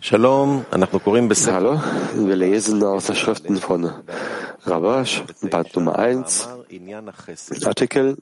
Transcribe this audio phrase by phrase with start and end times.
[0.00, 0.64] Hallo,
[2.14, 3.92] wir lesen aus den Schriften von
[4.62, 6.48] Rabash, Band Nummer 1,
[7.64, 8.16] Artikel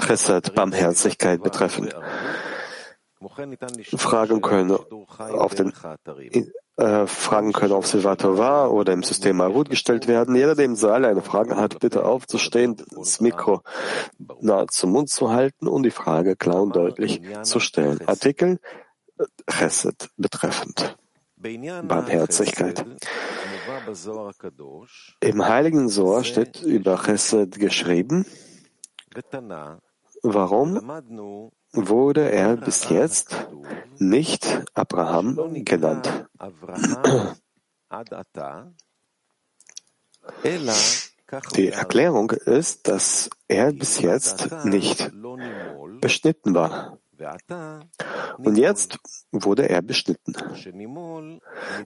[0.00, 1.96] Chesed, Barmherzigkeit betreffend.
[3.96, 4.78] Fragen können
[5.18, 5.72] auf den
[6.76, 10.36] äh, Fragen können auf Silvatova oder im System Arut gestellt werden.
[10.36, 13.62] Jeder, der im Saal eine Frage hat, bitte aufzustehen, das Mikro
[14.40, 17.98] nahe zum Mund zu halten und die Frage klar und deutlich zu stellen.
[18.06, 18.60] Artikel
[19.46, 20.96] Chesed betreffend.
[21.36, 22.84] Barmherzigkeit.
[25.20, 28.26] Im Heiligen Sohr steht über Chesed geschrieben,
[30.22, 30.80] warum
[31.72, 33.36] wurde er bis jetzt
[33.98, 36.26] nicht Abraham genannt.
[41.56, 45.10] Die Erklärung ist, dass er bis jetzt nicht
[46.00, 46.98] beschnitten war.
[48.38, 48.98] Und jetzt
[49.32, 50.34] wurde er beschnitten.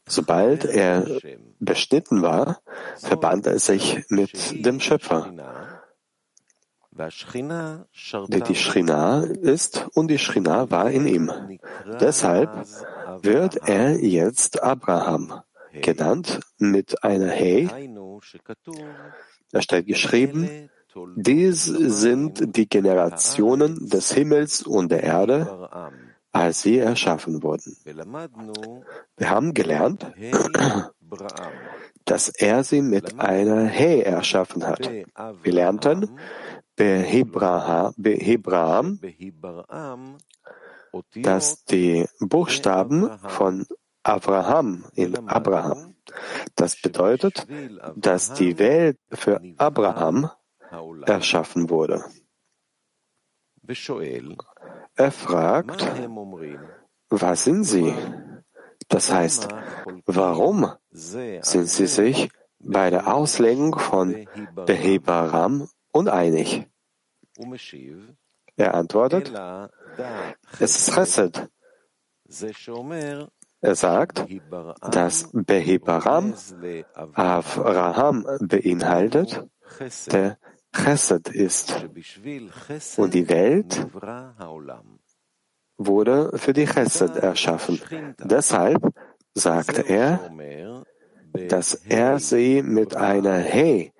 [0.07, 1.07] Sobald er
[1.59, 2.61] beschnitten war,
[2.99, 5.33] verband er sich mit dem Schöpfer,
[6.95, 11.59] der die Shrina ist und die Shrina war in ihm.
[12.01, 12.51] Deshalb
[13.23, 17.71] wird er jetzt Abraham genannt mit einer He.
[19.51, 20.71] Da steht geschrieben,
[21.17, 25.71] dies sind die Generationen des Himmels und der Erde,
[26.33, 27.77] als sie erschaffen wurden.
[29.17, 30.07] Wir haben gelernt,
[32.05, 34.91] dass er sie mit einer He erschaffen hat.
[34.91, 36.19] Wir lernten
[36.77, 37.95] Behebraham,
[41.15, 43.67] dass die Buchstaben von
[44.03, 45.95] Abraham in Abraham.
[46.57, 47.47] Das bedeutet,
[47.95, 50.31] dass die Welt für Abraham
[51.07, 52.05] erschaffen wurde.
[54.95, 55.87] Er fragt,
[57.09, 57.95] was sind sie?
[58.89, 59.49] Das heißt,
[60.07, 64.27] warum sind sie sich bei der Auslegung von
[64.67, 66.67] Behebaram uneinig?
[68.57, 69.33] Er antwortet,
[70.59, 71.49] es ist Chesed.
[73.61, 74.27] Er sagt,
[74.91, 76.35] dass Behebaram
[77.15, 79.47] Avraham beinhaltet,
[80.11, 80.39] der
[80.73, 81.75] Chesed ist.
[82.97, 83.87] Und die Welt
[85.79, 87.81] wurde für die Chesed erschaffen.
[88.19, 88.83] Deshalb
[89.35, 90.31] sagt er,
[91.49, 93.93] dass er sie mit einer He,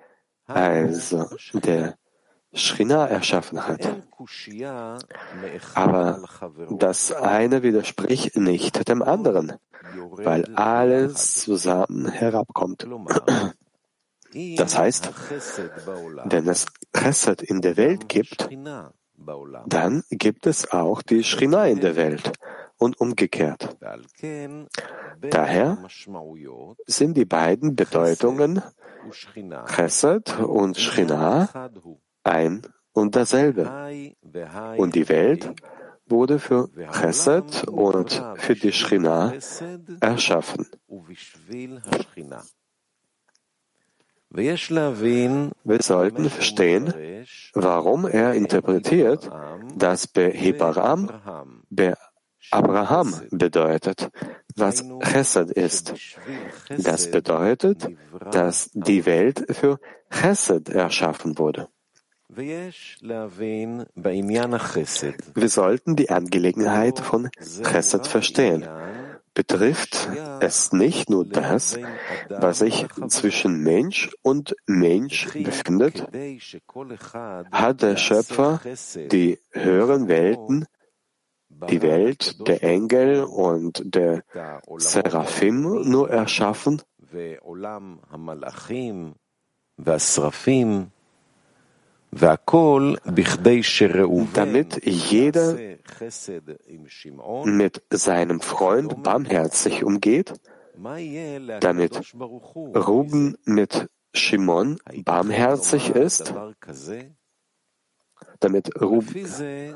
[0.45, 1.95] also der
[2.53, 4.03] Shrina, erschaffen hat.
[5.73, 6.23] Aber
[6.69, 9.53] das eine widerspricht nicht dem anderen,
[10.11, 12.87] weil alles zusammen herabkommt.
[14.57, 15.11] Das heißt,
[16.25, 18.49] wenn es Chesed in der Welt gibt,
[19.67, 22.31] dann gibt es auch die Shrina in der Welt
[22.77, 23.77] und umgekehrt.
[25.29, 25.77] Daher
[26.85, 28.61] sind die beiden Bedeutungen
[29.67, 31.49] Chesed und Shrina
[32.23, 32.61] ein
[32.93, 33.69] und dasselbe.
[34.77, 35.53] Und die Welt
[36.05, 39.33] wurde für Chesed und für die Shrina
[39.99, 40.67] erschaffen.
[44.35, 46.93] Wir sollten verstehen,
[47.53, 49.29] warum er interpretiert,
[49.75, 51.11] dass Behebaram
[51.69, 51.95] Be
[52.49, 54.09] Abraham bedeutet,
[54.55, 55.93] was Chesed ist.
[56.69, 57.87] Das bedeutet,
[58.31, 59.79] dass die Welt für
[60.09, 61.69] Chesed erschaffen wurde.
[65.35, 67.29] Wir sollten die Angelegenheit von
[67.63, 68.67] Chesed verstehen
[69.33, 71.77] betrifft es nicht nur das,
[72.29, 76.07] was sich zwischen Mensch und Mensch befindet,
[77.51, 78.61] hat der Schöpfer
[79.11, 80.65] die höheren Welten,
[81.69, 84.23] die Welt der Engel und der
[84.77, 86.81] Seraphim nur erschaffen,
[94.33, 95.57] damit jeder
[97.45, 100.33] mit seinem Freund barmherzig umgeht,
[101.59, 106.33] damit Ruben mit Shimon barmherzig ist,
[108.39, 109.75] damit Ruben.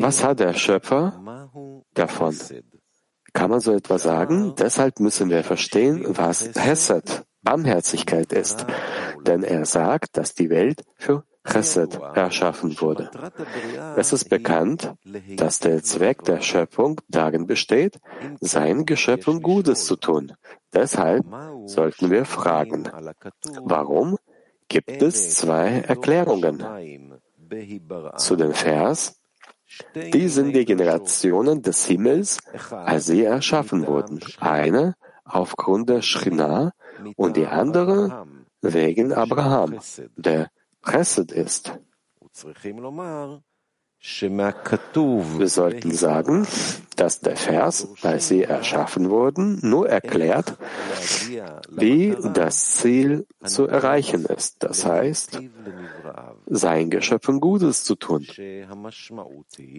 [0.00, 1.48] Was hat der Schöpfer
[1.94, 2.36] davon?
[3.32, 4.54] Kann man so etwas sagen?
[4.56, 8.66] Deshalb müssen wir verstehen, was Hesed, Barmherzigkeit ist
[9.26, 13.10] denn er sagt, dass die Welt für Chesed erschaffen wurde.
[13.96, 14.94] Es ist bekannt,
[15.36, 17.98] dass der Zweck der Schöpfung darin besteht,
[18.40, 20.32] seinen Geschöpfen Gutes zu tun.
[20.72, 21.24] Deshalb
[21.66, 22.90] sollten wir fragen,
[23.62, 24.16] warum
[24.68, 26.64] gibt es zwei Erklärungen
[28.16, 29.20] zu dem Vers
[29.94, 32.38] Die sind die Generationen des Himmels,
[32.70, 34.20] als sie erschaffen wurden.
[34.40, 34.94] Eine
[35.24, 36.72] aufgrund der Schrina
[37.16, 38.26] und die andere
[38.62, 39.78] wegen Abraham,
[40.16, 40.50] der
[40.84, 41.78] Chesed ist.
[45.38, 46.46] Wir sollten sagen,
[46.96, 50.56] dass der Vers, als sie erschaffen wurden, nur erklärt,
[51.70, 54.62] wie das Ziel zu erreichen ist.
[54.62, 55.40] Das heißt,
[56.46, 58.26] seinen Geschöpfen Gutes zu tun.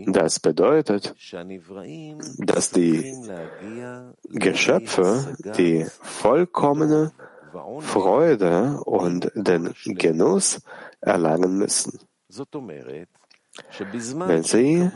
[0.07, 1.15] Das bedeutet,
[2.38, 3.15] dass die
[4.29, 7.13] Geschöpfe die vollkommene
[7.80, 10.62] Freude und den Genuss
[11.02, 12.00] erlangen müssen.
[13.80, 14.92] Wenn sie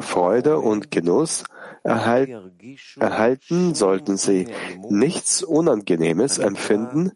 [0.00, 1.44] Freude und Genuss
[1.84, 4.48] erhalten, sollten sie
[4.88, 7.12] nichts Unangenehmes empfinden,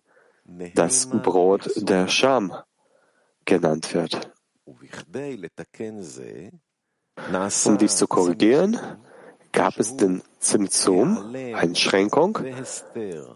[0.75, 2.53] das Brot der Scham
[3.45, 4.33] genannt wird.
[4.65, 4.79] Um
[7.79, 8.79] dies zu korrigieren,
[9.53, 12.39] gab es den Zimtzum, Einschränkung,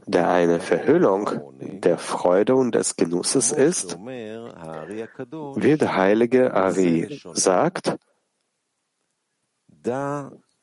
[0.07, 1.31] der eine Verhüllung
[1.61, 7.97] der Freude und des Genusses ist, wie der heilige Ari sagt,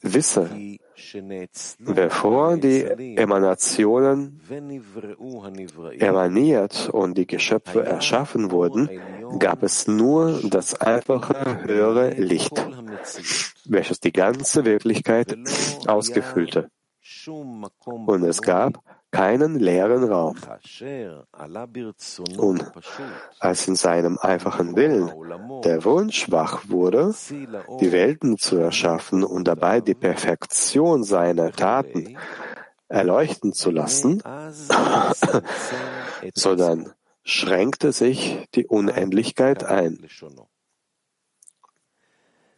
[0.03, 0.50] wisse,
[1.79, 2.83] bevor die
[3.15, 4.41] Emanationen
[6.00, 8.89] emaniert und die Geschöpfe erschaffen wurden,
[9.39, 12.61] gab es nur das einfache höhere Licht,
[13.65, 15.37] welches die ganze Wirklichkeit
[15.87, 16.69] ausgefüllte.
[17.25, 20.35] Und es gab keinen leeren Raum.
[22.37, 22.71] Und
[23.39, 25.11] als in seinem einfachen Willen
[25.63, 27.13] der Wunsch wach wurde,
[27.79, 32.17] die Welten zu erschaffen und dabei die Perfektion seiner Taten
[32.89, 34.21] erleuchten zu lassen,
[36.33, 36.91] so dann
[37.23, 40.05] schränkte sich die Unendlichkeit ein.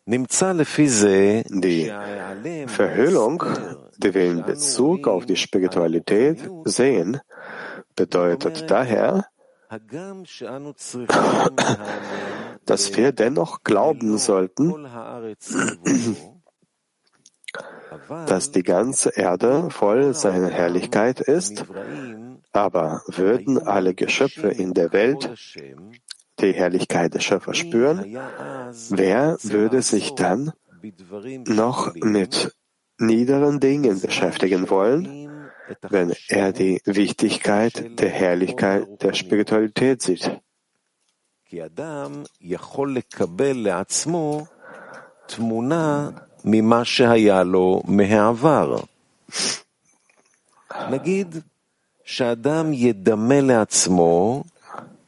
[0.08, 1.92] Die
[2.68, 3.44] Verhüllung,
[3.98, 7.20] die wir in Bezug auf die Spiritualität sehen,
[7.96, 9.26] bedeutet daher,
[12.66, 14.88] dass wir dennoch glauben sollten,
[18.28, 21.66] dass die ganze Erde voll seiner Herrlichkeit ist,
[22.52, 25.32] aber würden alle Geschöpfe in der Welt
[26.41, 28.19] die Herrlichkeit des Schöpfers spüren,
[28.91, 30.53] wer würde sich dann
[31.47, 32.55] noch mit
[32.99, 35.51] niederen Dingen beschäftigen wollen,
[35.89, 40.31] wenn er die Wichtigkeit der Herrlichkeit der Spiritualität sieht?
[50.91, 51.37] נגיד
[52.05, 54.43] שאדם ידמה לעצמו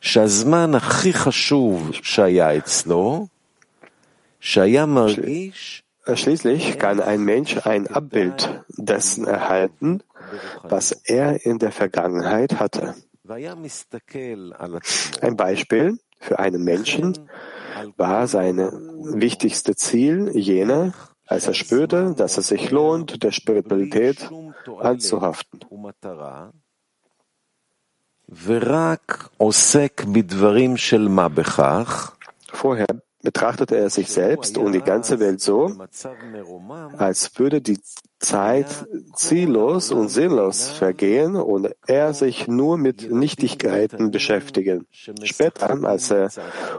[0.01, 3.27] שהזמן הכי חשוב שהיה אצלו,
[4.41, 10.03] שהיה מרגיש Schließlich kann ein Mensch ein Abbild dessen erhalten,
[10.65, 12.97] was er in der Vergangenheit hatte.
[13.29, 17.29] Ein Beispiel für einen Menschen
[17.97, 18.59] war sein
[19.15, 20.93] wichtigste Ziel jener,
[21.27, 24.29] als er spürte, dass es sich lohnt, der Spiritualität
[24.81, 25.61] anzuhaften.
[32.52, 32.88] Vorher
[33.22, 35.72] betrachtete er sich selbst und die ganze Welt so,
[36.98, 37.80] als würde die
[38.20, 44.88] Zeit ziellos und sinnlos vergehen und er sich nur mit Nichtigkeiten beschäftigen.
[45.24, 46.30] Später, als er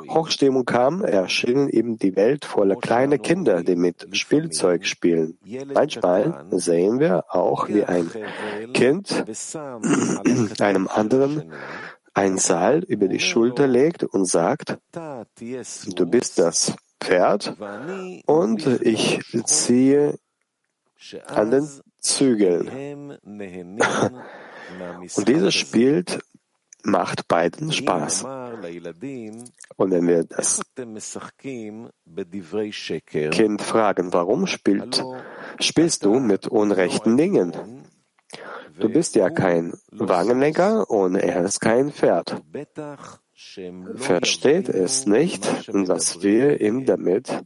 [0.09, 5.39] Hochstimmung kam, erschien ihm die Welt voller kleiner Kinder, die mit Spielzeug spielen.
[5.73, 8.11] Manchmal sehen wir auch, wie ein
[8.75, 9.25] Kind
[10.61, 11.53] einem anderen
[12.15, 17.55] ein Seil über die Schulter legt und sagt, du bist das Pferd
[18.27, 20.19] und ich ziehe
[21.26, 21.69] an den
[22.00, 23.19] Zügeln.
[25.17, 26.05] Und dieses Spiel
[26.83, 28.25] macht beiden Spaß.
[28.25, 30.61] Und wenn wir das
[33.31, 35.05] Kind fragen, warum spielt,
[35.61, 37.85] spielst du mit unrechten Dingen?
[38.78, 42.40] Du bist ja kein Wagenlenker und er ist kein Pferd.
[43.95, 47.45] Versteht es nicht, was wir ihm damit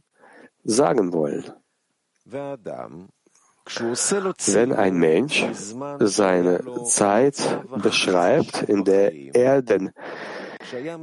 [0.63, 1.45] sagen wollen.
[3.65, 5.45] Wenn ein Mensch
[5.99, 9.91] seine Zeit beschreibt, in der er den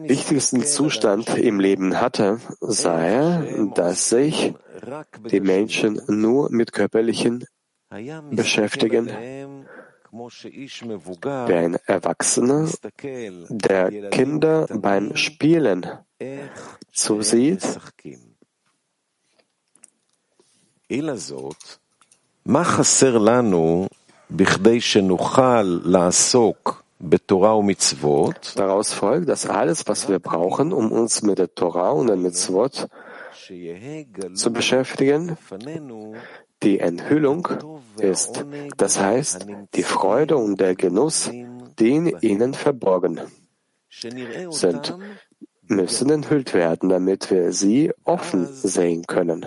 [0.02, 4.54] wichtigsten Zustand im Leben hatte, sah er, dass sich
[5.30, 7.46] die Menschen nur mit körperlichen
[8.30, 9.08] beschäftigen.
[10.12, 12.68] Wie ein Erwachsener,
[13.48, 15.86] der Kinder beim Spielen
[16.92, 17.62] zusieht,
[22.49, 23.87] מה חסר לנו
[24.31, 28.53] בכדי שנוכל לעסוק בתורה ומצוות?
[28.55, 32.87] Daraus folgt, dass alles, was wir brauchen, um uns mit der Torah und den Mitzvot
[34.33, 35.37] zu beschäftigen,
[36.63, 37.47] die Enthüllung
[37.99, 38.45] ist,
[38.77, 41.29] das heißt, die Freude und der Genuss,
[41.79, 43.21] die in ihnen verborgen
[44.49, 44.97] sind,
[45.70, 49.46] müssen enthüllt werden, damit wir sie offen sehen können.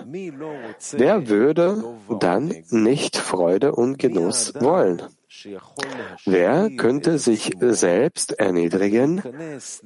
[0.94, 1.84] Wer würde
[2.20, 5.02] dann nicht Freude und Genuss wollen?
[6.26, 9.22] Wer könnte sich selbst erniedrigen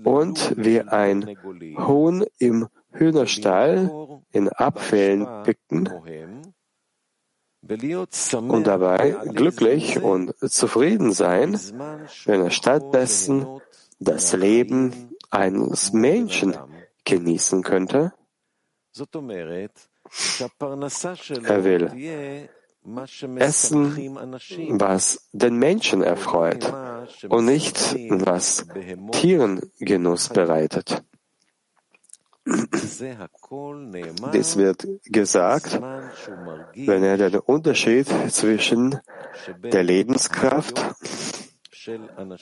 [0.04, 1.38] und wie ein
[1.78, 5.90] Huhn im Hühnerstall in Abfällen picken
[8.50, 11.60] und dabei glücklich und zufrieden sein,
[12.26, 13.46] wenn er stattdessen
[14.00, 16.58] das Leben eines Menschen
[17.06, 18.14] genießen könnte?
[21.44, 22.50] Er will
[23.38, 24.16] essen,
[24.80, 26.74] was den Menschen erfreut
[27.28, 28.66] und nicht, was
[29.12, 31.04] Tieren Genuss bereitet.
[34.34, 38.98] Dies wird gesagt, wenn er den Unterschied zwischen
[39.64, 40.82] der Lebenskraft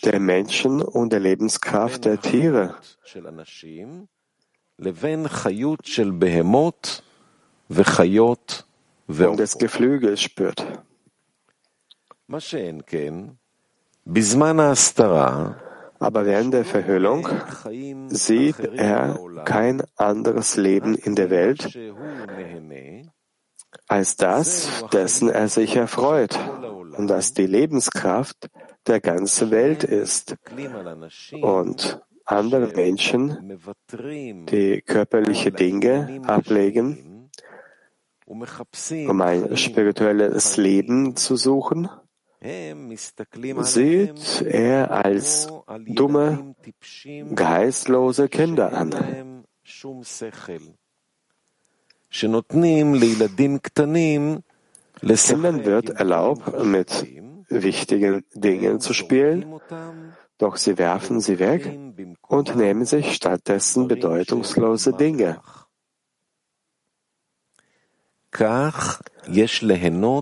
[0.03, 2.75] der Menschen und der Lebenskraft der Tiere
[9.17, 10.65] und des Geflügels spürt.
[15.97, 17.27] Aber während der Verhüllung
[18.09, 21.77] sieht er kein anderes Leben in der Welt
[23.87, 26.37] als das, dessen er sich erfreut
[26.97, 28.49] und das die Lebenskraft
[28.87, 30.35] der ganzen Welt ist.
[31.41, 33.59] Und andere Menschen,
[34.49, 37.29] die körperliche Dinge ablegen,
[38.25, 41.89] um ein spirituelles Leben zu suchen,
[43.61, 45.47] sieht er als
[45.85, 46.55] dumme,
[47.33, 49.45] geistlose Kinder an.
[55.27, 57.05] Kindern wird erlaubt, mit
[57.49, 59.59] wichtigen Dingen zu spielen,
[60.37, 61.77] doch sie werfen sie weg
[62.27, 65.41] und nehmen sich stattdessen bedeutungslose Dinge.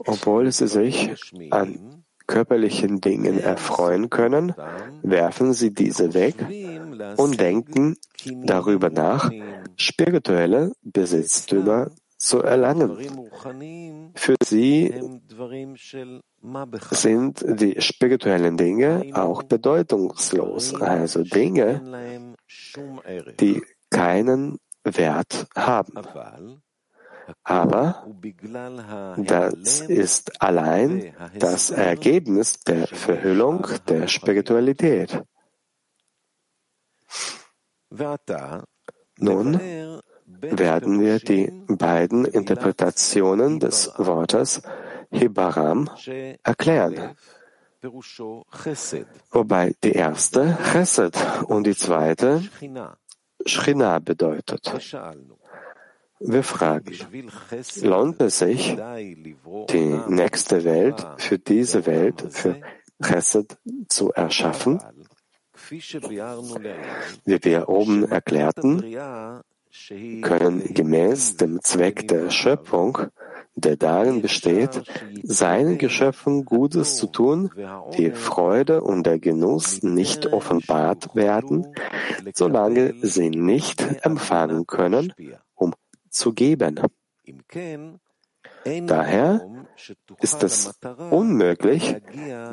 [0.05, 1.11] Obwohl sie sich
[1.49, 4.53] an körperlichen Dingen erfreuen können,
[5.01, 6.35] werfen sie diese weg
[7.17, 7.97] und denken
[8.45, 9.31] darüber nach,
[9.75, 12.97] spirituelle Besitztümer zu erlangen.
[14.15, 14.93] Für sie
[16.91, 22.35] sind die spirituellen Dinge auch bedeutungslos, also Dinge,
[23.39, 25.93] die keinen Wert haben.
[27.43, 28.05] Aber
[29.17, 35.23] das ist allein das Ergebnis der Verhüllung der Spiritualität.
[39.17, 39.59] Nun
[40.25, 44.61] werden wir die beiden Interpretationen des Wortes
[45.13, 45.89] Hibaram
[46.43, 47.15] erklären.
[49.31, 51.17] Wobei die erste Chesed
[51.47, 52.41] und die zweite
[53.45, 54.63] Shchina bedeutet.
[56.19, 56.97] Wir fragen,
[57.81, 58.77] lohnt es sich,
[59.69, 62.61] die nächste Welt für diese Welt, für
[63.01, 63.57] Chesed
[63.89, 64.81] zu erschaffen?
[65.69, 68.95] Wie wir oben erklärten,
[70.21, 72.97] können gemäß dem Zweck der Schöpfung,
[73.55, 74.83] der darin besteht,
[75.23, 77.51] seinen Geschöpfen Gutes zu tun,
[77.97, 81.67] die Freude und der Genuss nicht offenbart werden,
[82.33, 85.13] solange sie nicht empfangen können,
[85.55, 85.73] um
[86.09, 86.79] zu geben.
[88.65, 89.65] Daher
[90.21, 90.79] ist es
[91.09, 91.97] unmöglich,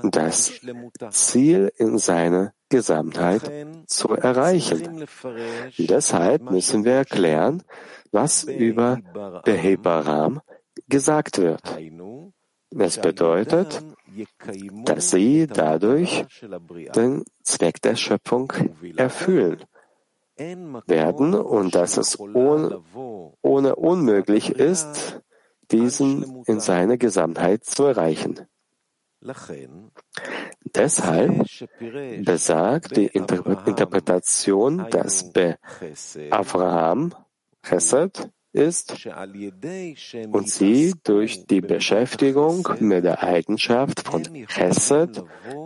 [0.03, 0.53] das
[1.11, 3.51] Ziel in seiner Gesamtheit
[3.87, 5.07] zu erreichen.
[5.79, 7.63] Deshalb müssen wir erklären,
[8.13, 8.99] was über
[9.45, 10.41] Behebaram
[10.91, 11.63] gesagt wird.
[12.79, 13.83] Es bedeutet,
[14.85, 16.25] dass sie dadurch
[16.95, 18.53] den Zweck der Schöpfung
[18.97, 19.65] erfüllen
[20.37, 22.83] werden und dass es ohne,
[23.43, 25.21] ohne unmöglich ist,
[25.71, 28.47] diesen in seiner Gesamtheit zu erreichen.
[30.75, 31.47] Deshalb
[32.25, 35.59] besagt die Interpretation, dass Be
[36.31, 37.15] Avraham
[37.63, 39.07] Chesed ist
[40.33, 45.23] und sie durch die Beschäftigung mit der Eigenschaft von Chesed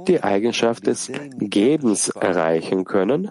[0.07, 3.31] die Eigenschaft des Gebens erreichen können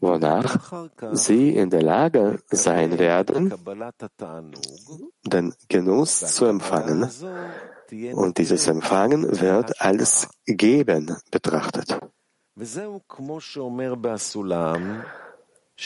[0.00, 3.52] wonach sie in der Lage sein werden,
[5.24, 7.08] den Genuss zu empfangen,
[8.14, 11.98] und dieses Empfangen wird als Geben betrachtet.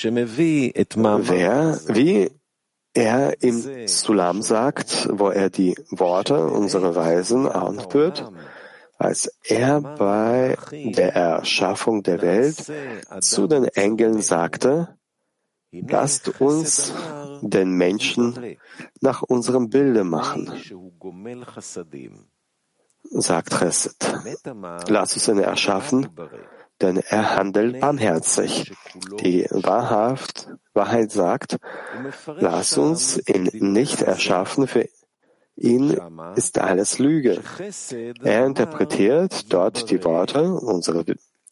[0.02, 2.30] Wer, wie
[2.94, 8.30] er im Sulam sagt, wo er die Worte unserer Weisen anführt,
[8.98, 12.56] als er bei der Erschaffung der Welt
[13.20, 14.98] zu den Engeln sagte,
[15.70, 16.92] lasst uns
[17.40, 18.56] den Menschen
[19.00, 20.52] nach unserem Bilde machen,
[23.10, 23.96] sagt Chesed.
[24.88, 26.08] Lass uns ihn erschaffen,
[26.80, 28.72] denn er handelt barmherzig.
[29.20, 31.56] Die Wahrhaft, Wahrheit sagt,
[32.26, 34.88] lass uns ihn nicht erschaffen für
[35.56, 35.96] ihn
[36.34, 37.40] ist alles Lüge.
[38.22, 41.04] Er interpretiert dort die Worte unserer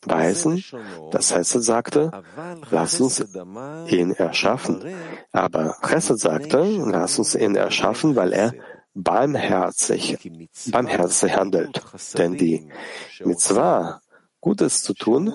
[0.04, 0.64] Weisen.
[1.12, 2.10] Das Chesed sagte,
[2.70, 3.24] lass uns
[3.88, 4.82] ihn erschaffen.
[5.30, 8.54] Aber Chesed sagte, lass uns ihn erschaffen, weil er
[8.94, 10.18] barmherzig,
[10.70, 11.82] barmherzig handelt.
[12.18, 12.68] Denn die
[13.24, 14.01] Mitzvah,
[14.42, 15.32] Gutes zu tun,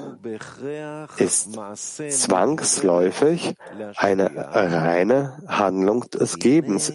[1.17, 3.55] ist zwangsläufig
[3.95, 6.91] eine reine Handlung des Gebens,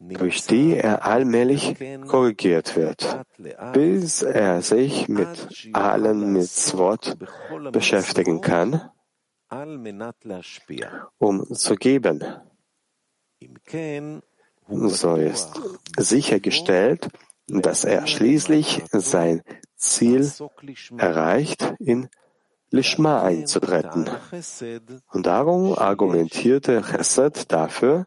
[0.00, 1.76] durch die er allmählich
[2.08, 3.22] korrigiert wird,
[3.74, 7.16] bis er sich mit allen Mitzvot
[7.70, 8.90] beschäftigen kann,
[11.18, 12.24] um zu geben.
[14.68, 15.60] So ist
[15.96, 17.08] sichergestellt,
[17.46, 19.42] dass er schließlich sein
[19.84, 20.30] Ziel
[20.96, 22.08] erreicht, in
[22.70, 24.10] Lishma einzutreten.
[25.12, 28.06] Und darum argumentierte Chesed dafür,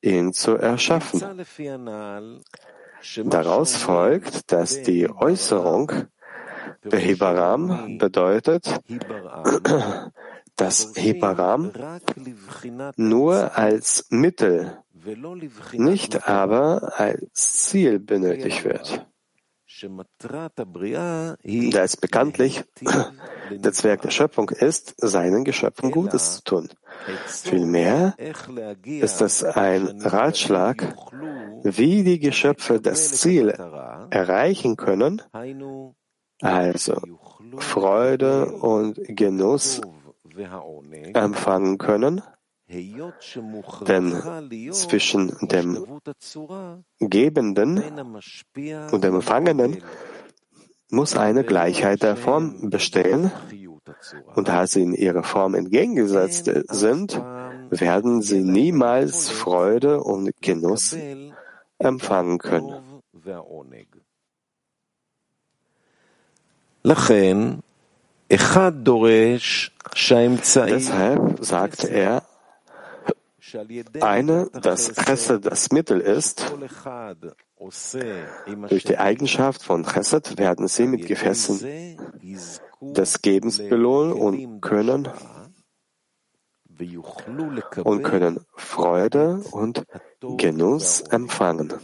[0.00, 1.22] ihn zu erschaffen.
[3.24, 5.92] Daraus folgt, dass die Äußerung
[6.82, 8.80] Behibaram bedeutet,
[10.56, 11.72] dass Hibaram
[12.96, 14.78] nur als Mittel,
[15.72, 19.06] nicht aber als Ziel benötigt wird.
[21.72, 22.64] Da es bekanntlich
[23.50, 26.68] der Zweck der Schöpfung ist, seinen Geschöpfen Gutes zu tun.
[27.26, 28.14] Vielmehr
[28.84, 30.94] ist es ein Ratschlag,
[31.62, 33.50] wie die Geschöpfe das Ziel
[34.10, 35.22] erreichen können,
[36.40, 37.00] also
[37.58, 39.80] Freude und Genuss
[41.14, 42.22] empfangen können,
[42.70, 46.00] denn zwischen dem
[47.00, 47.82] Gebenden
[48.92, 49.82] und dem Empfangenen
[50.90, 53.30] muss eine Gleichheit der Form bestehen,
[54.34, 57.22] und da sie in ihrer Form entgegengesetzt sind,
[57.70, 60.96] werden sie niemals Freude und Genuss
[61.78, 63.02] empfangen können.
[70.66, 72.22] Deshalb sagt er,
[74.00, 76.54] eine, dass Chesed das Mittel ist.
[78.68, 81.96] Durch die Eigenschaft von Chesed werden sie mit Gefäßen
[82.80, 85.08] des Gebens belohnt und können
[87.84, 89.84] und können Freude und
[90.20, 91.74] Genuss empfangen.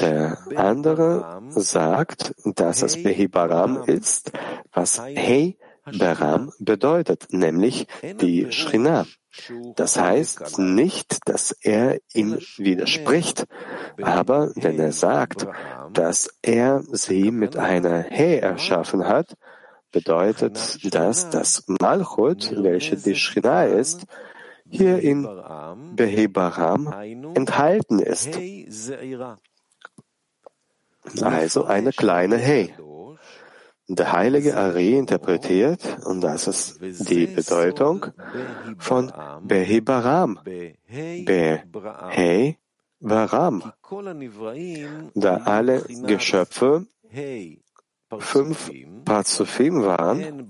[0.00, 4.32] Der andere sagt, dass es Behibaram ist,
[4.72, 7.86] was Hey Beram bedeutet, nämlich
[8.20, 9.06] die Shrina.
[9.76, 13.46] Das heißt nicht, dass er ihm widerspricht,
[14.02, 15.46] aber wenn er sagt,
[15.92, 19.36] dass er sie mit einer He erschaffen hat,
[19.92, 24.04] bedeutet das, dass Malchut, welche die Shrina ist,
[24.68, 25.28] hier in
[25.94, 26.92] Behebaram
[27.34, 28.38] enthalten ist.
[31.20, 32.72] Also eine kleine He
[33.89, 38.07] Der heilige Ari interpretiert, und das ist die Bedeutung
[38.79, 40.39] von Behibaram,
[41.23, 42.33] Behebaram,
[45.13, 46.87] da alle Geschöpfe
[48.17, 48.71] fünf
[49.05, 50.49] Pazufim waren,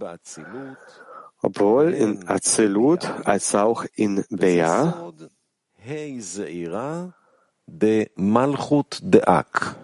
[1.41, 5.11] obwohl in Azelut als auch in Bea
[7.67, 9.75] de Malchut deak.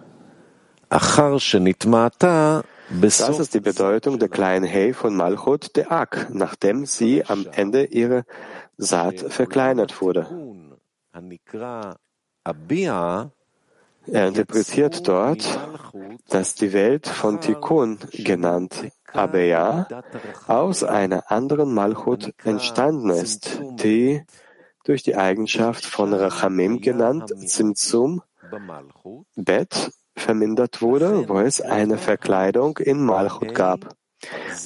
[0.94, 7.25] אחר שנטמעתה das ist die Bedeutung der kleinen Hey von Malchut der Ak, nachdem sie
[7.25, 8.23] am Ende ihrer
[8.77, 10.27] Saat verkleinert wurde.
[14.09, 15.59] Er interpretiert dort,
[16.29, 19.87] dass die Welt von Tikkun, genannt Abeya,
[20.47, 24.23] aus einer anderen Malchut entstanden ist, die
[24.85, 28.21] durch die Eigenschaft von Rachamim genannt Zimtzum,
[29.35, 33.95] Bet vermindert wurde, wo es eine Verkleidung in Malchut gab.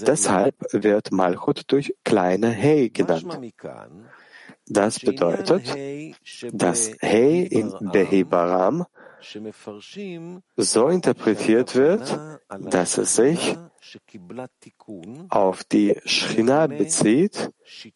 [0.08, 3.28] Deshalb wird Malchut durch kleine Hey genannt.
[4.68, 5.76] Das bedeutet,
[6.54, 8.86] dass Hey in Behebaram.
[10.56, 12.20] So interpretiert wird,
[12.60, 13.58] dass es sich
[15.30, 17.52] auf die Schrina bezieht,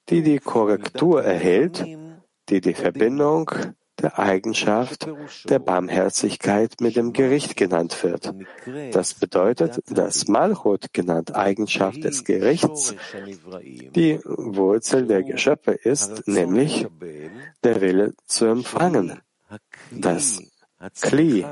[0.09, 1.83] die die Korrektur erhält,
[2.49, 3.49] die die Verbindung
[4.01, 5.07] der Eigenschaft
[5.45, 8.33] der Barmherzigkeit mit dem Gericht genannt wird.
[8.91, 12.95] Das bedeutet, dass Malchut genannt Eigenschaft des Gerichts
[13.95, 16.87] die Wurzel der Geschöpfe ist, nämlich
[17.63, 19.19] der Wille zu empfangen.
[19.91, 20.41] Das
[21.01, 21.45] Kli,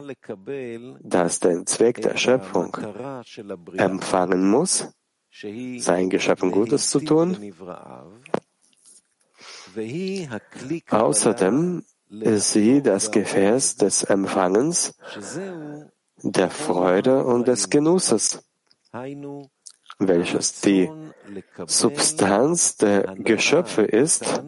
[1.01, 2.77] das den Zweck der Schöpfung
[3.77, 4.89] empfangen muss,
[5.77, 7.37] sein Geschöpfen Gutes zu tun.
[10.89, 11.83] Außerdem
[12.21, 14.95] sie das Gefäß des Empfangens,
[16.21, 18.43] der Freude und des Genusses,
[19.99, 20.89] welches die
[21.65, 24.43] Substanz der Geschöpfe ist,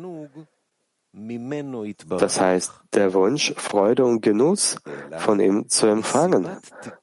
[2.10, 4.76] das heißt, der Wunsch, Freude und Genuss
[5.18, 6.50] von ihm zu empfangen.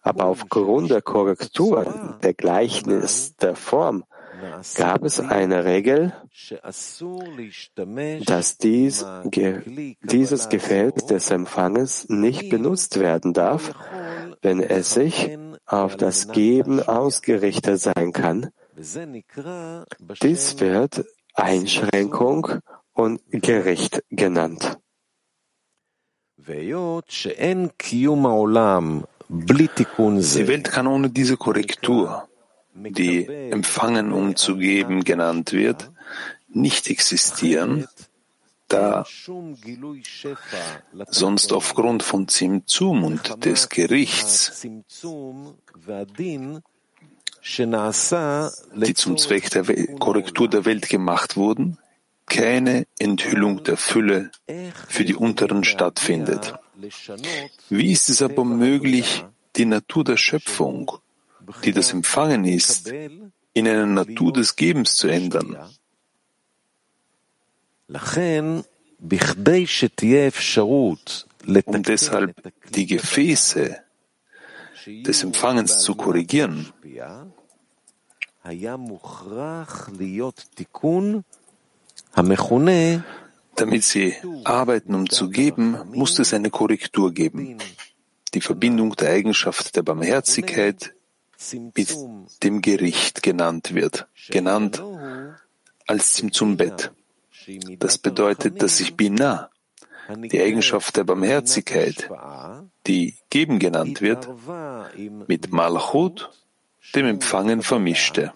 [0.03, 4.05] Aber aufgrund der Korrektur, der Gleichnis der Form,
[4.75, 6.13] gab es eine Regel,
[8.27, 13.73] dass dies, ge, dieses Gefäß des Empfanges nicht benutzt werden darf,
[14.41, 18.51] wenn es sich auf das Geben ausgerichtet sein kann.
[20.23, 22.49] Dies wird Einschränkung
[22.93, 24.79] und Gericht genannt.
[26.37, 26.73] Die
[30.49, 32.29] Welt kann ohne diese Korrektur,
[32.75, 35.91] die empfangen und zu geben genannt wird,
[36.49, 37.87] nicht existieren,
[38.69, 39.05] da
[41.09, 44.67] sonst aufgrund von Zimtzum und des Gerichts,
[48.75, 49.65] die zum Zweck der
[49.99, 51.79] Korrektur der Welt gemacht wurden,
[52.27, 54.31] keine Enthüllung der Fülle
[54.89, 56.55] für die Unteren stattfindet.
[57.69, 59.25] Wie ist es aber möglich,
[59.57, 60.93] die Natur der Schöpfung,
[61.65, 65.57] die das Empfangen ist, in eine Natur des Gebens zu ändern?
[71.65, 72.35] Um deshalb
[72.71, 73.77] die Gefäße
[74.87, 76.73] des Empfangens zu korrigieren,
[83.55, 87.59] damit sie arbeiten, um zu geben, muss es eine Korrektur geben.
[88.35, 90.95] Die Verbindung der Eigenschaft der Barmherzigkeit
[91.75, 91.97] mit
[92.43, 94.83] dem Gericht genannt wird, genannt
[95.87, 96.93] als zum Bett.
[97.79, 99.51] Das bedeutet, dass sich Binah,
[100.17, 102.09] die Eigenschaft der Barmherzigkeit,
[102.87, 104.29] die Geben genannt wird,
[105.29, 106.31] mit Malchut,
[106.95, 108.33] dem Empfangen, vermischte.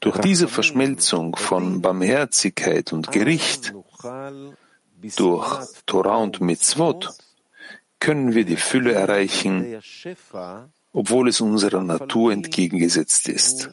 [0.00, 3.74] Durch diese Verschmelzung von Barmherzigkeit und Gericht,
[5.16, 7.14] durch Torah und Mitzvot,
[8.04, 9.80] können wir die Fülle erreichen,
[10.92, 13.70] obwohl es unserer Natur entgegengesetzt ist.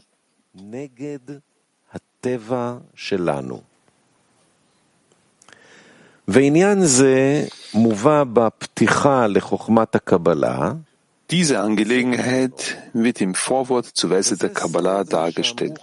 [11.29, 15.79] Diese Angelegenheit wird im Vorwort zur Weise der Kabbalah dargestellt.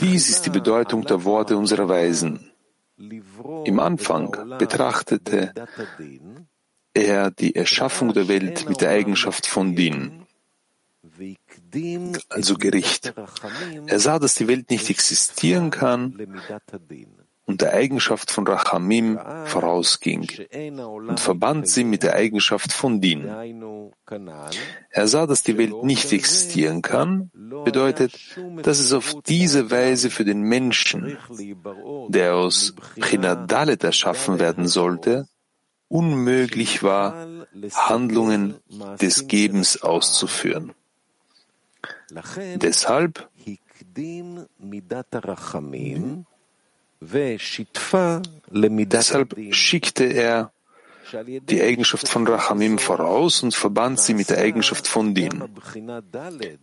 [0.00, 2.51] Dies ist die Bedeutung der Worte unserer Weisen.
[2.96, 5.52] Im Anfang betrachtete
[6.94, 10.26] er die Erschaffung der Welt mit der Eigenschaft von Din,
[12.28, 13.14] also Gericht.
[13.86, 16.16] Er sah, dass die Welt nicht existieren kann
[17.44, 20.28] und der Eigenschaft von Rachamim vorausging
[21.08, 23.28] und verband sie mit der Eigenschaft von Din.
[24.90, 27.30] Er sah, dass die Welt nicht existieren kann,
[27.64, 28.14] bedeutet,
[28.62, 31.18] dass es auf diese Weise für den Menschen,
[32.08, 35.26] der aus Chinadalet erschaffen werden sollte,
[35.88, 37.26] unmöglich war,
[37.74, 38.56] Handlungen
[39.00, 40.72] des Gebens auszuführen.
[42.56, 43.28] Deshalb
[48.50, 50.52] Deshalb schickte er
[51.20, 55.44] die Eigenschaft von Rachamim voraus und verband sie mit der Eigenschaft von Din.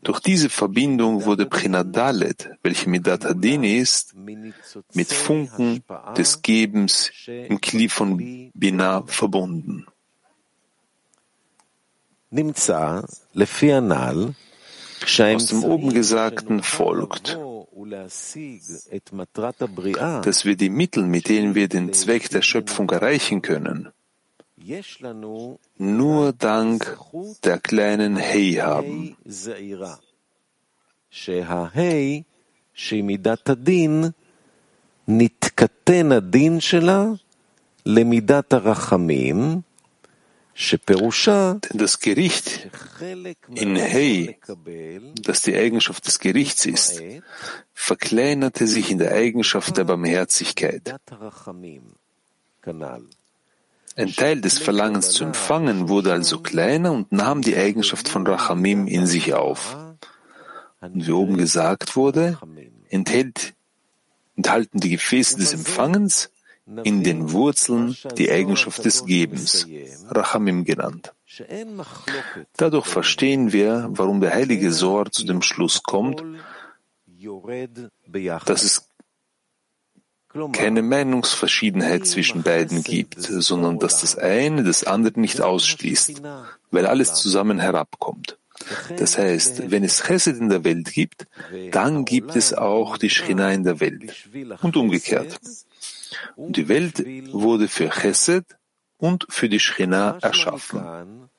[0.02, 5.84] Durch diese Verbindung wurde Dalet, welche Midat Hadin ist, mit Funken
[6.18, 9.86] des Gebens im Kli von Binah verbunden.
[12.32, 12.66] Aus
[15.46, 17.38] dem oben Gesagten folgt,
[20.23, 23.89] dass wir die Mittel, mit denen wir den Zweck der Schöpfung erreichen können,
[25.79, 26.99] nur dank
[27.45, 29.17] der kleinen Hei haben.
[35.09, 37.05] נתקטן הדין שלה
[37.87, 39.61] למידת הרחמים,
[41.74, 42.70] das Gericht
[43.56, 44.38] in Hei,
[45.22, 47.02] das die Eigenschaft des Gerichts ist,
[47.74, 50.94] verkleinerte sich in der Eigenschaft der Barmherzigkeit.
[53.96, 58.88] Ein Teil des Verlangens zu empfangen wurde also kleiner und nahm die Eigenschaft von Rachamim
[58.88, 59.78] in sich auf.
[60.82, 62.38] Und wie oben gesagt wurde,
[62.90, 63.54] enthält,
[64.36, 66.32] enthalten die Gefäße des Empfangens
[66.84, 69.68] in den Wurzeln die Eigenschaft des Gebens,
[70.10, 71.14] Rachamim genannt.
[72.58, 76.24] Dadurch verstehen wir, warum der heilige Sohr zu dem Schluss kommt,
[78.46, 78.90] dass es
[80.52, 86.22] keine Meinungsverschiedenheit zwischen beiden gibt, sondern dass das eine das andere nicht ausschließt,
[86.72, 88.38] weil alles zusammen herabkommt.
[88.98, 91.28] Das heißt, wenn es Chesed in der Welt gibt,
[91.72, 94.28] dann gibt es auch die Schrina in der Welt
[94.62, 95.40] und umgekehrt.
[96.36, 98.46] Und die Welt wurde für Chesed
[98.98, 101.30] und für die Shechina erschaffen.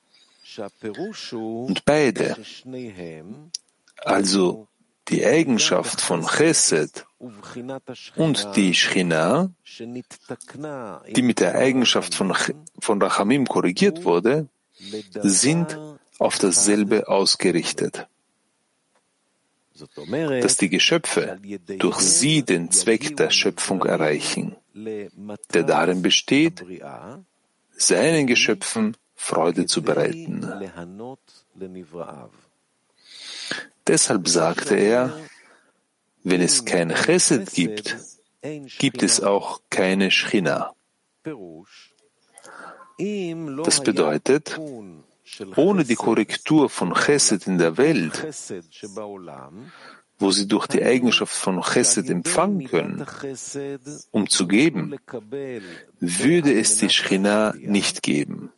[1.41, 2.35] Und beide,
[4.03, 4.67] also
[5.07, 7.05] die Eigenschaft von Chesed
[8.15, 9.51] und die Shechina,
[11.15, 12.33] die mit der Eigenschaft von,
[12.79, 14.47] von Rachamim korrigiert wurde,
[15.21, 15.77] sind
[16.19, 18.07] auf dasselbe ausgerichtet.
[20.41, 21.39] Dass die Geschöpfe
[21.79, 26.63] durch sie den Zweck der Schöpfung erreichen, der darin besteht,
[27.75, 30.51] seinen Geschöpfen Freude zu bereiten.
[33.87, 35.19] Deshalb sagte er,
[36.23, 37.97] wenn es kein Chesed gibt,
[38.79, 40.73] gibt es auch keine Schchina.
[43.63, 44.59] Das bedeutet,
[45.55, 48.27] ohne die Korrektur von Chesed in der Welt,
[50.21, 53.05] wo sie durch die Eigenschaft von Chesed empfangen können,
[54.11, 54.95] um zu geben,
[55.99, 58.51] würde es die Schchina nicht geben.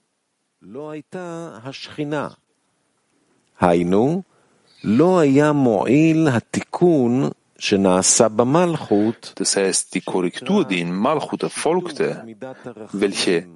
[9.36, 12.26] Das heißt, die Korrektur, die in Malchut erfolgte,
[12.91, 13.47] welche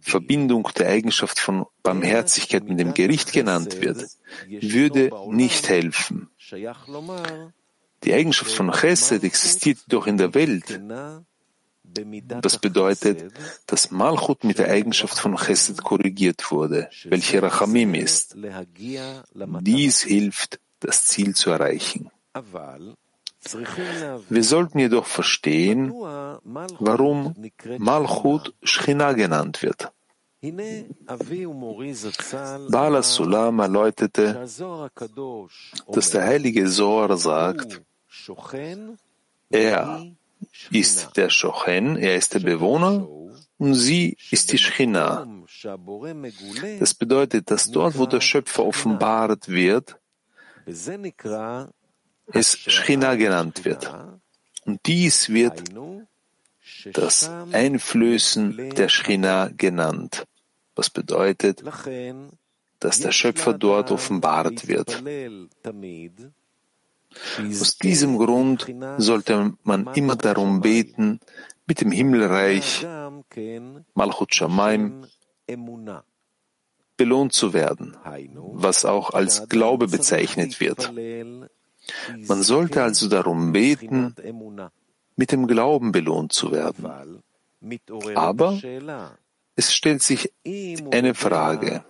[0.00, 4.06] Verbindung der Eigenschaft von Barmherzigkeit mit dem Gericht genannt wird,
[4.48, 6.30] würde nicht helfen.
[8.04, 10.80] Die Eigenschaft von Chesed existiert doch in der Welt.
[12.42, 13.32] Das bedeutet,
[13.66, 18.36] dass Malchut mit der Eigenschaft von Chesed korrigiert wurde, welche Rachamim ist.
[19.60, 22.10] Dies hilft, das Ziel zu erreichen.
[24.28, 27.34] Wir sollten jedoch verstehen, warum
[27.78, 29.92] Malchut Shchina genannt wird.
[32.70, 34.46] Bala Sulam erläuterte,
[35.88, 37.80] dass der heilige Zohar sagt,
[39.50, 40.06] er
[40.70, 43.08] ist der Shochen, er ist der Bewohner
[43.58, 45.26] und sie ist die Shchina.
[46.78, 49.96] Das bedeutet, dass dort, wo der Schöpfer offenbart wird,
[52.32, 53.92] es Schchina genannt wird.
[54.64, 55.62] Und dies wird
[56.92, 60.26] das Einflößen der Schchina genannt,
[60.74, 61.62] was bedeutet,
[62.80, 65.02] dass der Schöpfer dort offenbart wird.
[67.38, 71.20] Aus diesem Grund sollte man immer darum beten,
[71.66, 72.86] mit dem Himmelreich
[73.94, 75.06] Malchut Shamaim
[76.96, 77.96] belohnt zu werden,
[78.52, 80.92] was auch als Glaube bezeichnet wird.
[82.26, 84.14] Man sollte also darum beten,
[85.16, 86.86] mit dem Glauben belohnt zu werden.
[88.14, 88.60] Aber
[89.56, 91.84] es stellt sich eine Frage.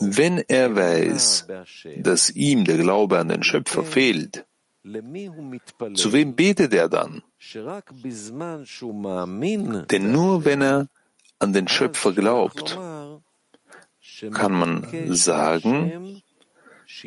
[0.00, 1.46] Wenn er weiß,
[1.98, 4.44] dass ihm der Glaube an den Schöpfer fehlt,
[5.94, 7.22] zu wem betet er dann?
[9.90, 10.88] Denn nur wenn er
[11.38, 12.78] an den Schöpfer glaubt,
[14.32, 16.22] kann man sagen,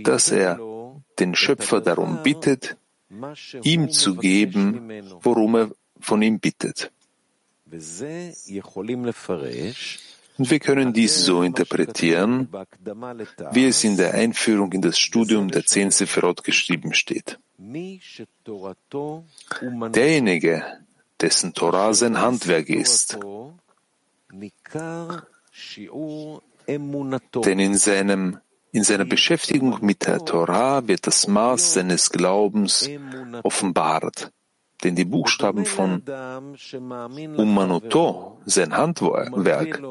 [0.03, 0.59] dass er
[1.19, 2.77] den Schöpfer darum bittet,
[3.63, 6.91] ihm zu geben, worum er von ihm bittet.
[10.39, 12.47] Und wir können dies so interpretieren,
[13.51, 17.39] wie es in der Einführung in das Studium der zehn Sephirot geschrieben steht.
[19.95, 20.63] Derjenige,
[21.19, 23.17] dessen Torah sein Handwerk ist,
[27.45, 28.39] denn in seinem
[28.71, 32.89] in seiner Beschäftigung mit der Torah wird das Maß seines Glaubens
[33.43, 34.32] offenbart,
[34.84, 36.03] denn die Buchstaben von
[37.38, 39.82] Umanoto, sein Handwerk,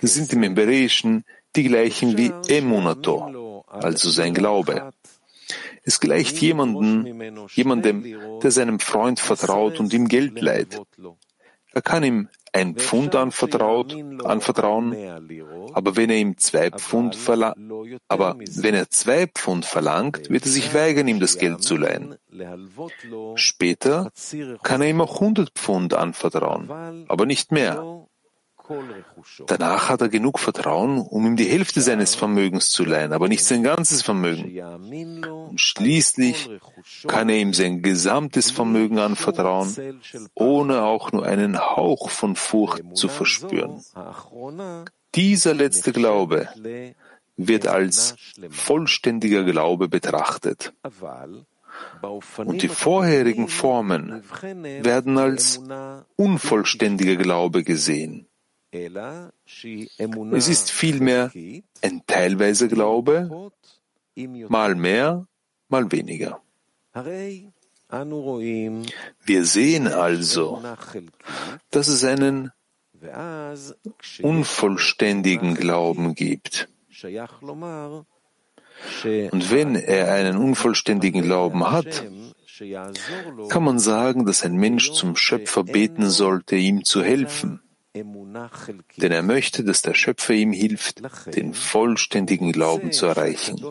[0.00, 1.24] sind im Hebräischen
[1.56, 4.92] die gleichen wie Emunato, also sein Glaube.
[5.82, 10.80] Es gleicht jemanden, jemandem, der seinem Freund vertraut und ihm Geld leiht.
[11.72, 14.96] Er kann ihm ein Pfund anvertraut, anvertrauen,
[15.72, 17.58] aber wenn er ihm zwei Pfund verlangt,
[18.08, 22.16] aber wenn er zwei Pfund verlangt, wird er sich weigern, ihm das Geld zu leihen.
[23.34, 24.12] Später
[24.62, 28.06] kann er ihm auch hundert Pfund anvertrauen, aber nicht mehr.
[29.46, 33.44] Danach hat er genug Vertrauen, um ihm die Hälfte seines Vermögens zu leihen, aber nicht
[33.44, 34.58] sein ganzes Vermögen.
[35.24, 36.50] Und schließlich
[37.06, 40.00] kann er ihm sein gesamtes Vermögen anvertrauen,
[40.34, 43.82] ohne auch nur einen Hauch von Furcht zu verspüren.
[45.14, 46.48] Dieser letzte Glaube
[47.36, 48.16] wird als
[48.50, 50.72] vollständiger Glaube betrachtet.
[52.36, 54.22] Und die vorherigen Formen
[54.80, 55.60] werden als
[56.16, 58.26] unvollständiger Glaube gesehen.
[60.32, 61.30] Es ist vielmehr
[61.82, 63.50] ein teilweiser Glaube,
[64.48, 65.26] mal mehr,
[65.68, 66.42] mal weniger.
[69.24, 70.62] Wir sehen also,
[71.70, 72.50] dass es einen
[74.22, 76.68] unvollständigen Glauben gibt.
[79.04, 82.04] Und wenn er einen unvollständigen Glauben hat,
[83.48, 87.63] kann man sagen, dass ein Mensch zum Schöpfer beten sollte, ihm zu helfen
[87.94, 91.02] denn er möchte, dass der Schöpfer ihm hilft,
[91.34, 93.62] den vollständigen Glauben zu erreichen.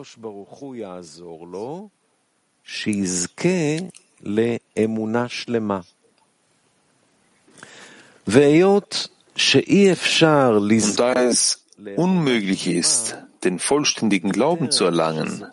[10.90, 11.64] Und da es
[11.96, 15.44] unmöglich ist, den vollständigen Glauben zu erlangen,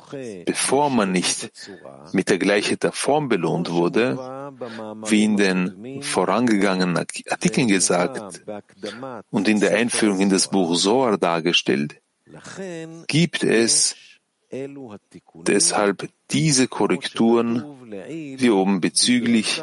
[0.46, 1.52] bevor man nicht
[2.14, 4.18] mit der Gleichheit der Form belohnt wurde,
[5.08, 8.42] wie in den vorangegangenen Artikeln gesagt
[9.30, 12.02] und in der Einführung in das Buch Zohar dargestellt,
[13.08, 13.96] gibt es
[15.34, 19.62] deshalb diese Korrekturen, wie oben bezüglich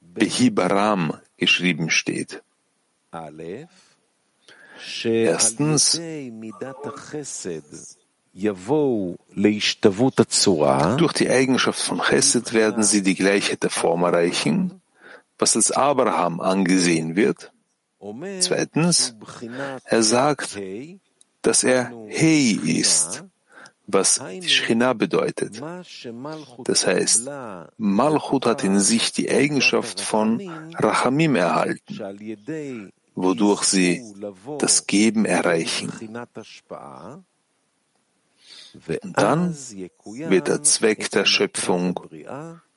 [0.00, 2.42] Behibaram geschrieben steht.
[5.04, 6.00] Erstens,
[10.98, 14.80] durch die Eigenschaft von Chesed werden sie die Gleichheit der Form erreichen,
[15.38, 17.52] was als Abraham angesehen wird.
[18.40, 19.14] Zweitens,
[19.84, 20.58] er sagt,
[21.42, 23.24] dass er Hei ist,
[23.86, 25.62] was die Shechina bedeutet.
[26.64, 27.30] Das heißt,
[27.78, 30.40] Malchut hat in sich die Eigenschaft von
[30.74, 31.96] Rachamim erhalten,
[33.16, 34.14] wodurch sie
[34.58, 35.90] das Geben erreichen.
[39.02, 39.56] Und dann
[40.04, 42.00] wird der Zweck der Schöpfung,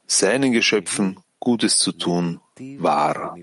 [0.07, 2.41] seinen Geschöpfen Gutes zu tun,
[2.79, 3.37] wahr.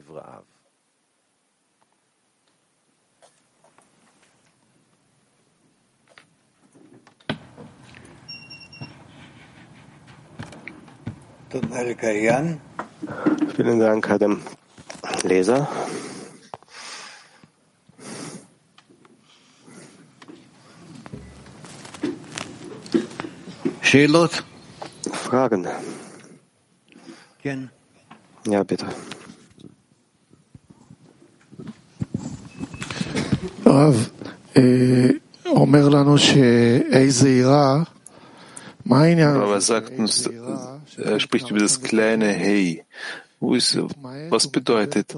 [13.54, 14.18] Vielen Dank, Herr
[15.22, 15.68] Leser.
[25.11, 25.67] Fragen?
[28.45, 28.85] Ja, bitte.
[33.65, 34.09] הרב
[35.45, 37.83] אומר לנו שאיזה יראה,
[38.85, 39.35] מה העניין?
[39.35, 40.29] Aber er sagt uns,
[40.97, 42.83] er spricht über das kleine Hey.
[44.30, 45.16] Was bedeutet,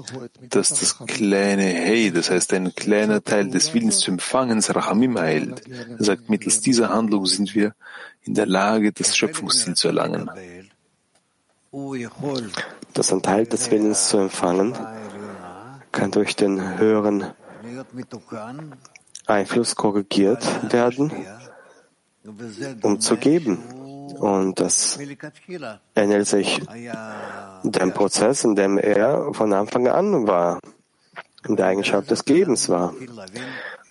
[0.49, 5.63] dass das kleine Hey, das heißt ein kleiner Teil des Willens zu empfangen, Rachamim heilt?
[5.67, 7.73] Er sagt, mittels dieser Handlung sind wir
[8.21, 10.29] in der Lage, das Schöpfungsziel zu erlangen.
[12.93, 14.75] Dass ein Teil des Willens zu empfangen
[15.91, 17.25] kann durch den höheren
[19.25, 21.11] Einfluss korrigiert werden,
[22.81, 23.78] um zu geben.
[24.17, 24.99] Und das
[25.95, 26.61] ähnelt sich
[27.63, 30.59] dem Prozess, in dem er von Anfang an war,
[31.47, 32.93] in der Eigenschaft des Gebens war.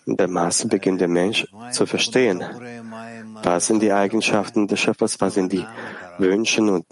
[0.07, 2.43] Dem Maße beginnt der Mensch zu verstehen,
[3.43, 5.67] was sind die Eigenschaften des Schöpfers, was sind die
[6.17, 6.87] Wünsche und,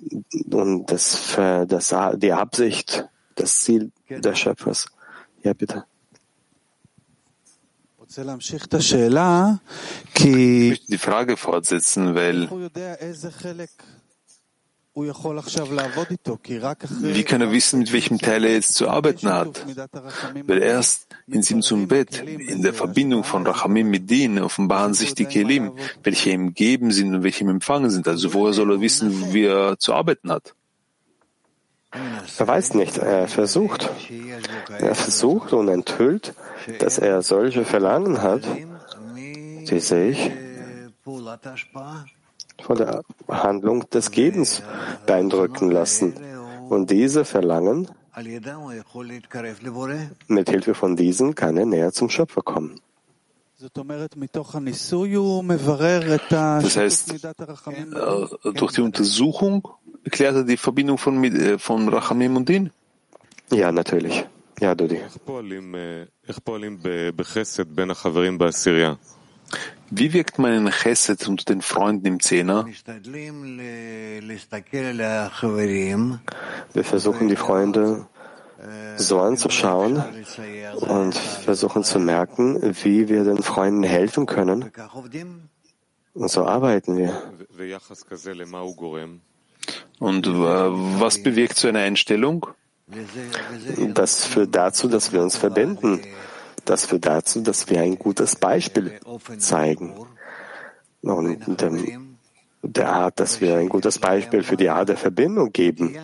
[0.52, 1.34] und das,
[1.66, 4.86] das, die Absicht, das Ziel des Schöpfers.
[5.42, 5.84] Ja, bitte.
[8.08, 8.18] Ich
[10.24, 12.48] möchte die Frage fortsetzen, weil
[14.94, 15.12] wie
[17.24, 19.66] kann er wissen, mit welchem Teil er jetzt zu arbeiten hat?
[20.46, 25.26] Weil erst in Simsum Bet, in der Verbindung von Rachamim mit Din, offenbaren sich die
[25.26, 28.08] Kelim, welche ihm geben sind und welche ihm empfangen sind.
[28.08, 30.54] Also woher soll er wissen, wie er zu arbeiten hat?
[32.38, 33.90] Er weiß nicht, er versucht.
[34.78, 36.34] Er versucht und enthüllt
[36.78, 38.42] dass er solche Verlangen hat,
[39.14, 40.32] die sich
[42.62, 44.62] von der Handlung des Gebens
[45.06, 46.14] beeindrucken lassen.
[46.68, 47.88] Und diese Verlangen,
[50.26, 52.80] mit Hilfe von diesen kann er näher zum Schöpfer kommen.
[56.62, 57.26] Das heißt,
[58.54, 59.68] durch die Untersuchung
[60.04, 62.70] erklärt er die Verbindung von, äh, von Rachamim und Din?
[63.50, 64.26] Ja, natürlich.
[64.60, 65.00] Ja, Dudi.
[69.90, 72.66] Wie wirkt man in Chesed unter den Freunden im Zehner?
[76.72, 78.06] Wir versuchen die Freunde
[78.96, 80.02] so anzuschauen
[80.80, 84.72] und versuchen zu merken, wie wir den Freunden helfen können.
[86.14, 87.22] Und so arbeiten wir.
[89.98, 92.46] Und was bewirkt so eine Einstellung?
[93.94, 96.00] Das führt dazu, dass wir uns verbinden.
[96.64, 98.98] Das führt dazu, dass wir ein gutes Beispiel
[99.38, 99.94] zeigen.
[101.02, 102.16] Und ähm,
[102.62, 105.96] der Art, dass wir ein gutes Beispiel für die Art der Verbindung geben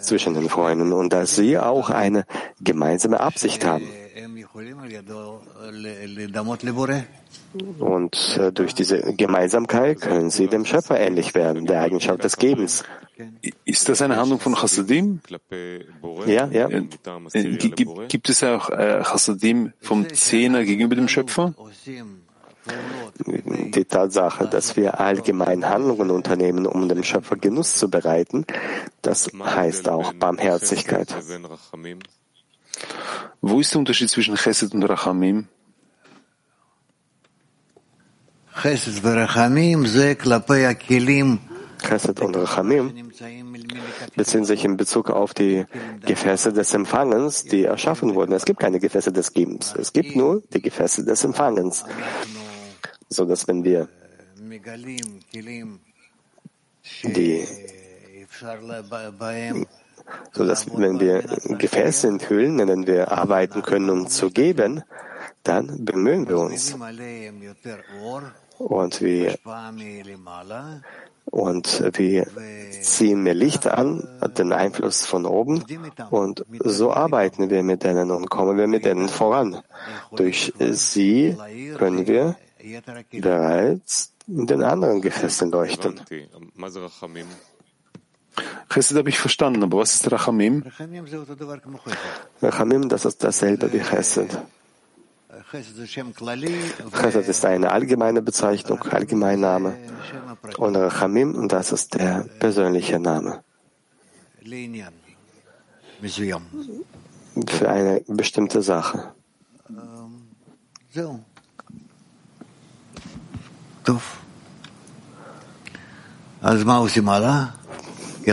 [0.00, 2.24] zwischen den Freunden und dass sie auch eine
[2.60, 3.88] gemeinsame Absicht haben.
[7.78, 12.84] Und äh, durch diese Gemeinsamkeit können sie dem Schöpfer ähnlich werden, der Eigenschaft des Gebens.
[13.64, 15.20] Ist das eine Handlung von Chassadim?
[16.26, 16.68] Ja, ja.
[16.68, 21.54] Äh, gibt, gibt es auch äh, Chassadim vom Zehner gegenüber dem Schöpfer?
[23.26, 28.46] Die Tatsache, dass wir allgemein Handlungen unternehmen, um dem Schöpfer Genuss zu bereiten,
[29.02, 31.14] das heißt auch Barmherzigkeit.
[33.40, 35.48] Wo ist der Unterschied zwischen Chesed und Rachamim?
[41.82, 43.10] Chesed und Rachamim
[44.16, 45.64] beziehen sich in Bezug auf die
[46.04, 48.32] Gefäße des Empfangens, die erschaffen wurden.
[48.32, 49.74] Es gibt keine Gefäße des Gebens.
[49.78, 51.84] Es gibt nur die Gefäße des Empfangens.
[53.10, 53.88] So dass wenn wir
[57.02, 57.46] die
[60.32, 61.22] so dass wenn wir
[61.58, 64.82] Gefäße enthüllen, in denen wir arbeiten können, um zu geben,
[65.42, 66.74] dann bemühen wir uns.
[68.58, 69.38] Und wir,
[71.30, 72.26] und wir
[72.82, 75.64] ziehen mehr Licht an, den Einfluss von oben,
[76.10, 79.62] und so arbeiten wir mit denen und kommen wir mit denen voran.
[80.12, 81.36] Durch sie
[81.78, 82.36] können wir
[83.20, 86.00] bereits in den anderen Gefäßen leuchten.
[88.72, 90.64] Chesed habe ich verstanden, aber was ist Rachamim?
[92.40, 94.38] Rachamim, das ist dasselbe wie Chesed.
[95.50, 99.76] Chesed ist eine allgemeine Bezeichnung, Allgemeinname.
[100.58, 103.42] Und Rachamim, das ist der persönliche Name.
[107.48, 109.12] Für eine bestimmte Sache.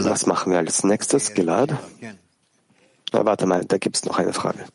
[0.10, 1.34] Was machen wir als nächstes?
[1.34, 1.72] Gilad?
[3.14, 4.66] Na, warte mal, da gibt es noch eine Frage.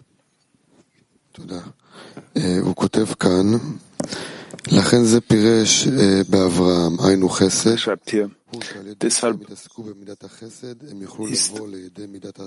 [7.66, 8.30] Er schreibt hier,
[9.00, 9.48] deshalb
[11.30, 11.60] ist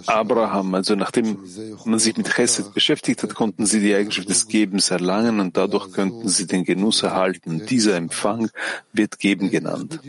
[0.08, 1.40] Abraham, also nachdem
[1.84, 5.92] man sich mit Chesed beschäftigt hat, konnten sie die Eigenschaft des Gebens erlangen und dadurch
[5.92, 7.66] könnten sie den Genuss erhalten.
[7.66, 8.50] Dieser Empfang
[8.94, 10.00] wird Geben genannt.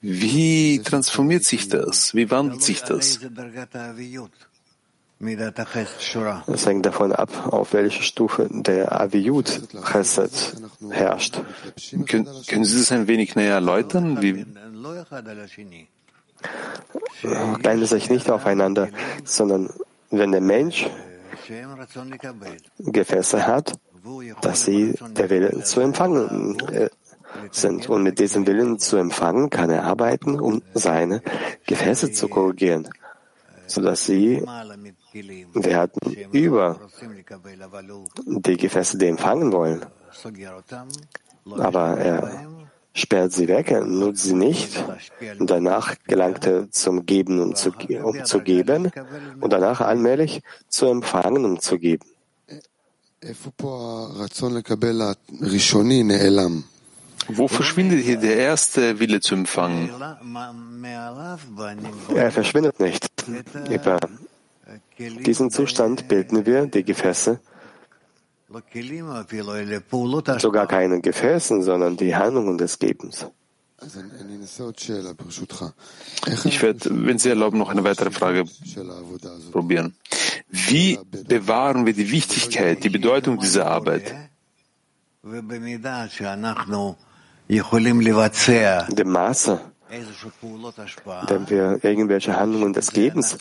[0.00, 2.14] Wie transformiert sich das?
[2.14, 3.20] Wie wandelt sich das?
[6.46, 9.60] Es hängt davon ab, auf welcher Stufe der Aviyut
[9.92, 10.56] Chesed
[10.90, 11.40] herrscht.
[12.06, 14.22] Können, können Sie das ein wenig näher erläutern?
[14.22, 14.46] Wie
[17.62, 18.88] Bleiben sich nicht aufeinander,
[19.24, 19.70] sondern
[20.10, 20.88] wenn der Mensch
[22.78, 23.72] Gefäße hat,
[24.42, 26.90] dass sie der Wille zu empfangen äh,
[27.50, 27.88] sind.
[27.88, 31.22] Und mit diesem Willen zu empfangen kann er arbeiten, um seine
[31.66, 32.88] Gefäße zu korrigieren,
[33.66, 34.44] sodass sie
[35.12, 36.80] werden über
[38.26, 39.84] die Gefäße, die empfangen wollen.
[41.56, 42.46] Aber er
[42.92, 44.84] sperrt sie weg, er nutzt sie nicht.
[45.38, 48.90] Und danach gelangt er zum Geben, um zu, um zu geben.
[49.40, 52.06] Und danach allmählich zu empfangen, um zu geben.
[57.30, 59.90] Wo verschwindet hier der erste Wille zu empfangen?
[62.14, 63.08] Er verschwindet nicht.
[63.70, 63.98] Über
[64.98, 67.40] diesen Zustand bilden wir die Gefäße,
[70.38, 73.26] sogar keine Gefäßen, sondern die Handlungen des Gebens.
[76.44, 78.44] Ich werde, wenn Sie erlauben, noch eine weitere Frage
[79.52, 79.94] probieren.
[80.48, 84.14] Wie bewahren wir die Wichtigkeit, die Bedeutung dieser Arbeit?
[88.88, 89.60] Dem Maße,
[91.30, 93.38] dem wir irgendwelche Handlungen des Gebens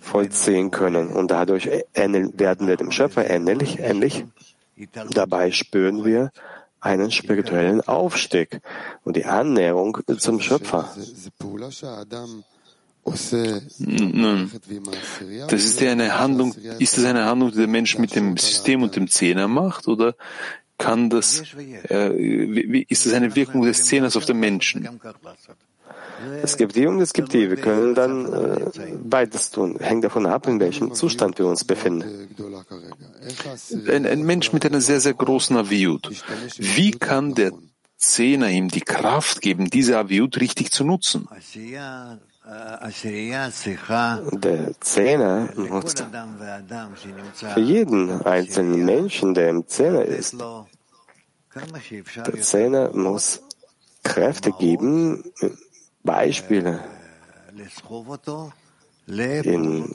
[0.00, 4.24] vollziehen können und dadurch werden wir dem Schöpfer ähnlich, ähnlich.
[5.10, 6.30] Dabei spüren wir
[6.80, 8.60] einen spirituellen Aufstieg
[9.04, 10.94] und die Annäherung zum Schöpfer.
[13.78, 14.50] Nun,
[15.48, 18.82] das ist ja eine Handlung, ist das eine Handlung, die der Mensch mit dem System
[18.82, 20.14] und dem Zehner macht, oder
[20.78, 21.42] kann das,
[21.88, 24.88] äh, wie, ist das eine Wirkung des Zehners auf den Menschen?
[26.42, 27.48] Es gibt die und es gibt die.
[27.48, 28.70] Wir können dann äh,
[29.02, 29.76] beides tun.
[29.78, 32.28] Hängt davon ab, in welchem Zustand wir uns befinden.
[33.88, 36.10] Ein, ein Mensch mit einer sehr, sehr großen Aviut.
[36.56, 37.52] Wie kann der
[37.96, 41.28] Zehner ihm die Kraft geben, diese Aviut richtig zu nutzen?
[44.32, 45.94] Der Zehner muss
[47.34, 50.34] für jeden einzelnen Menschen, der im Zehner ist,
[52.26, 53.42] der Zehner muss
[54.02, 55.24] Kräfte geben,
[56.02, 56.80] Beispiele
[59.44, 59.94] in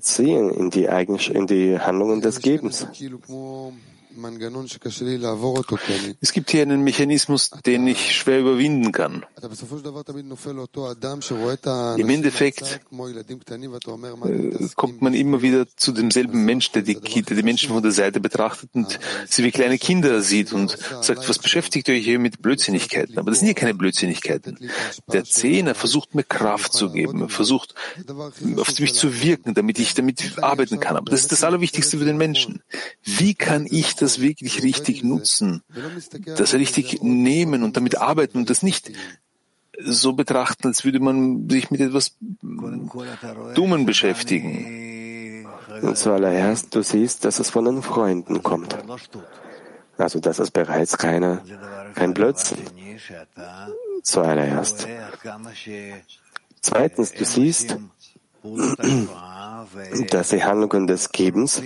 [0.00, 2.86] ziehen in die, in die Handlungen des Gebens.
[6.20, 9.24] Es gibt hier einen Mechanismus, den ich schwer überwinden kann.
[11.96, 12.78] Im Endeffekt äh,
[14.76, 18.20] kommt man immer wieder zu demselben Menschen, der die, der die Menschen von der Seite
[18.20, 18.98] betrachtet und
[19.28, 23.18] sie wie kleine Kinder sieht und sagt, was beschäftigt euch hier mit Blödsinnigkeiten?
[23.18, 24.58] Aber das sind hier keine Blödsinnigkeiten.
[25.12, 27.74] Der Zehner versucht mir Kraft zu geben, versucht
[28.56, 30.96] auf mich zu wirken, damit ich damit arbeiten kann.
[30.96, 32.62] Aber das ist das Allerwichtigste für den Menschen.
[33.02, 35.62] Wie kann ich das das wirklich richtig nutzen,
[36.36, 38.92] das richtig nehmen und damit arbeiten und das nicht
[39.80, 45.46] so betrachten, als würde man sich mit etwas Dummen beschäftigen.
[45.82, 48.76] Und zuallererst, du siehst, dass es von den Freunden kommt.
[49.96, 51.42] Also das ist bereits keine,
[51.94, 52.58] kein Blödsinn.
[54.02, 54.86] Zuallererst.
[56.60, 57.76] Zweitens, du siehst,
[60.10, 61.62] dass die Handlungen des Gebens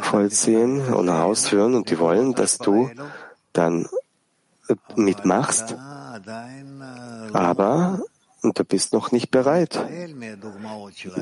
[0.00, 2.90] vollziehen und ausführen und die wollen, dass du
[3.52, 3.88] dann
[4.96, 5.74] mitmachst,
[7.32, 8.00] aber
[8.42, 9.74] du bist noch nicht bereit.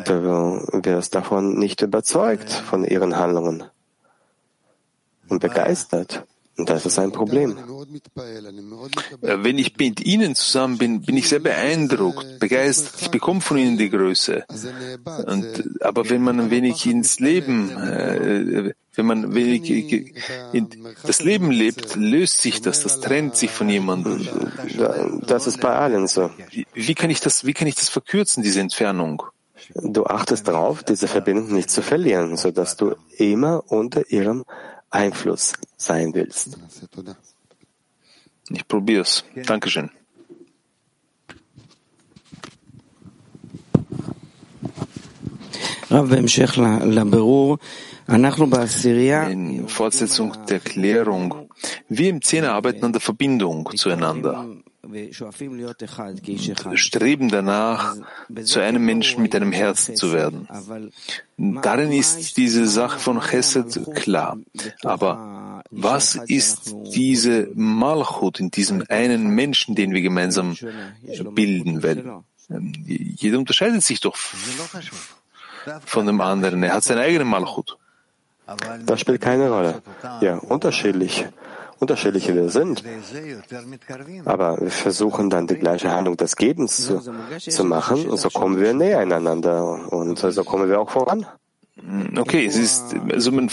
[0.05, 3.64] Du wirst davon nicht überzeugt von ihren Handlungen
[5.29, 6.27] und begeistert.
[6.59, 7.59] Und das ist ein Problem.
[9.21, 13.03] Äh, wenn ich mit Ihnen zusammen bin, bin ich sehr beeindruckt, begeistert.
[13.03, 14.45] Ich bekomme von Ihnen die Größe.
[15.27, 19.71] Und, aber wenn man ein wenig ins Leben, äh, wenn man wenig
[20.53, 20.69] in
[21.05, 24.27] das Leben lebt, löst sich das, das trennt sich von jemandem.
[25.27, 26.31] Das ist bei allen so.
[26.73, 29.23] Wie kann ich das, wie kann ich das verkürzen, diese Entfernung?
[29.75, 34.45] Du achtest darauf, diese Verbindung nicht zu verlieren, sodass du immer unter ihrem
[34.91, 36.59] Einfluss sein willst.
[38.51, 39.24] Ich probiere es.
[39.47, 39.91] Dankeschön.
[49.30, 51.51] In Fortsetzung der Klärung,
[51.89, 54.47] wir im Zehner arbeiten an der Verbindung zueinander
[56.74, 57.97] streben danach,
[58.45, 60.49] zu einem Menschen mit einem Herzen zu werden.
[61.37, 64.39] Darin ist diese Sache von Chesed klar.
[64.82, 70.57] Aber was ist diese Malchut in diesem einen Menschen, den wir gemeinsam
[71.34, 71.82] bilden?
[71.82, 72.22] Weil
[72.87, 74.16] jeder unterscheidet sich doch
[75.84, 76.62] von dem anderen.
[76.62, 77.76] Er hat seine eigene Malchut.
[78.87, 79.82] Das spielt keine Rolle.
[80.20, 81.26] Ja, unterschiedlich
[81.79, 82.83] unterschiedliche wir sind.
[84.24, 87.03] Aber wir versuchen dann die gleiche Handlung des Gebens zu,
[87.39, 91.27] zu machen und so kommen wir näher einander und so kommen wir auch voran.
[92.16, 93.51] Okay, es ist, also man,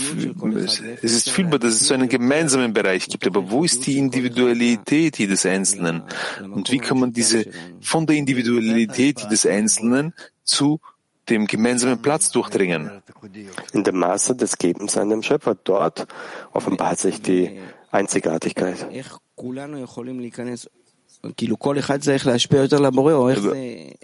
[0.61, 5.19] es ist fühlbar, dass es so einen gemeinsamen Bereich gibt, aber wo ist die Individualität
[5.19, 6.03] jedes Einzelnen?
[6.41, 7.45] Und wie kann man diese
[7.82, 10.13] von der Individualität des Einzelnen
[10.45, 10.80] zu
[11.28, 13.03] dem gemeinsamen Platz durchdringen?
[13.74, 15.55] In dem Maße des Gebens an dem Schöpfer.
[15.61, 16.07] Dort
[16.53, 17.59] offenbart sich die
[17.93, 18.87] Einzigartigkeit.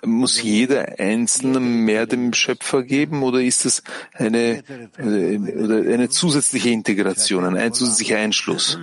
[0.05, 3.83] Muss jeder Einzelne mehr dem Schöpfer geben oder ist es
[4.13, 4.63] eine,
[4.97, 8.79] eine, eine zusätzliche Integration, ein zusätzlicher Einschluss?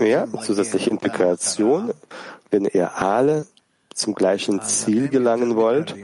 [0.00, 1.94] Ja, zusätzliche Integration,
[2.50, 3.46] wenn ihr alle
[3.94, 5.94] zum gleichen Ziel gelangen wollt,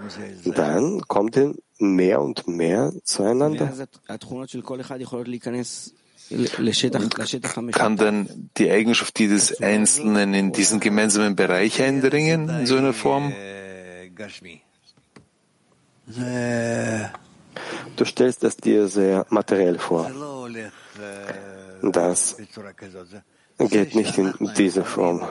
[0.44, 3.72] dann kommt ihr mehr und mehr zueinander.
[7.72, 13.33] Kann dann die Eigenschaft dieses Einzelnen in diesen gemeinsamen Bereich eindringen, in so einer Form?
[17.97, 20.11] Du stellst es dir sehr materiell vor.
[21.83, 22.37] Das
[23.59, 25.22] geht nicht in diese Form.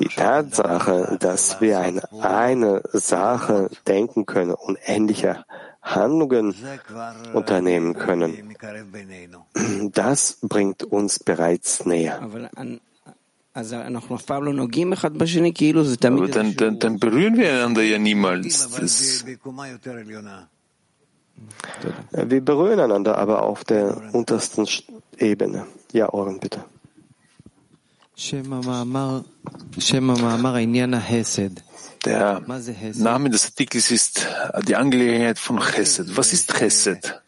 [0.00, 5.44] Die Tatsache, dass wir an eine Sache denken können und ähnliche
[5.84, 6.54] Handlungen
[7.34, 8.56] unternehmen können,
[9.92, 12.20] das bringt uns bereits näher.
[12.22, 12.80] Aber dann,
[16.56, 18.70] dann, dann berühren wir einander ja niemals.
[18.70, 19.24] Das
[22.12, 24.66] wir berühren einander aber auf der untersten
[25.18, 25.66] Ebene.
[25.92, 26.64] Ja, Oren, bitte.
[32.04, 32.42] Der
[32.94, 34.26] Name des Artikels ist
[34.66, 36.16] die Angelegenheit von Chesed.
[36.16, 37.20] Was ist Chesed?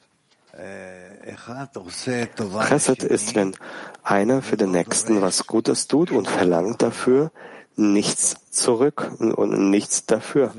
[2.68, 3.56] Chesed ist, wenn
[4.02, 7.30] einer für den Nächsten was Gutes tut und verlangt dafür
[7.76, 10.52] nichts zurück und nichts dafür.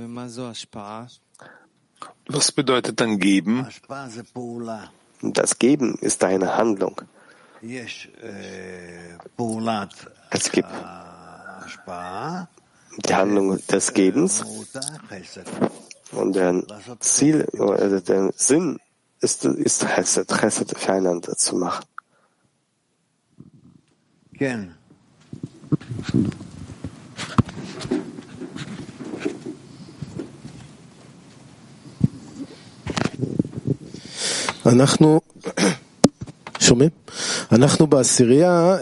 [2.27, 3.67] Was bedeutet dann geben?
[5.21, 7.01] Das Geben ist eine Handlung.
[10.29, 10.69] Es gibt
[12.96, 14.44] die Handlung des Gebens
[16.12, 16.62] und der
[17.00, 18.78] Ziel, also der Sinn
[19.20, 21.84] ist, ist Chesed, Chesed füreinander zu machen.
[24.38, 24.74] Ken.
[34.66, 35.20] אנחנו
[36.58, 36.90] שומעים?
[37.52, 38.76] אנחנו בעשירייה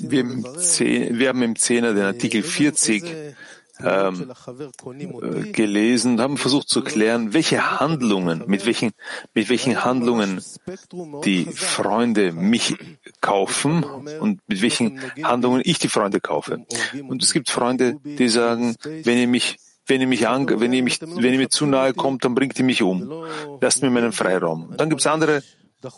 [0.00, 3.04] wir, wir, haben im Zehner den Artikel 40
[3.82, 4.30] ähm,
[5.52, 8.90] gelesen und haben versucht zu klären, welche Handlungen, mit welchen,
[9.32, 10.42] mit welchen Handlungen
[11.24, 12.76] die Freunde mich
[13.22, 16.66] kaufen und mit welchen Handlungen ich die Freunde kaufe.
[17.08, 19.56] Und es gibt Freunde, die sagen, wenn ihr mich
[19.86, 22.56] wenn ihr mich, an, wenn ihr mich, wenn ihr mir zu nahe kommt, dann bringt
[22.56, 23.24] ihr mich um.
[23.60, 24.74] Lasst mir meinen Freiraum.
[24.76, 25.42] Dann gibt es andere,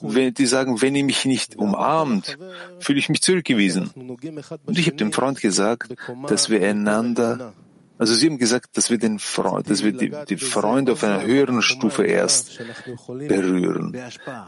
[0.02, 2.38] die sagen, wenn ihr mich nicht umarmt,
[2.78, 3.90] fühle ich mich zurückgewiesen.
[3.94, 5.94] Und ich habe dem Freund gesagt,
[6.28, 7.52] dass wir einander,
[7.98, 11.22] also sie haben gesagt, dass wir den Freund, dass wir die, die Freunde auf einer
[11.22, 12.60] höheren Stufe erst
[13.06, 13.96] berühren.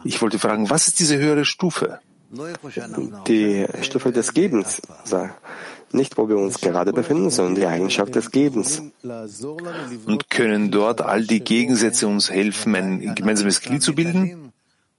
[0.05, 2.01] Ich wollte fragen, was ist diese höhere Stufe?
[3.29, 5.41] Die Stufe des Gebens, sagt
[5.93, 8.83] nicht wo wir uns gerade befinden, sondern die Eigenschaft des Gebens.
[9.03, 14.46] Und können dort all die Gegensätze uns helfen, ein gemeinsames Glied zu bilden?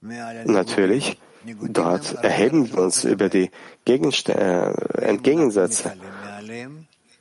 [0.00, 1.18] Natürlich.
[1.62, 3.50] Dort erheben wir uns über die
[3.84, 4.70] Gegenst äh,
[5.00, 5.94] Entgegensätze.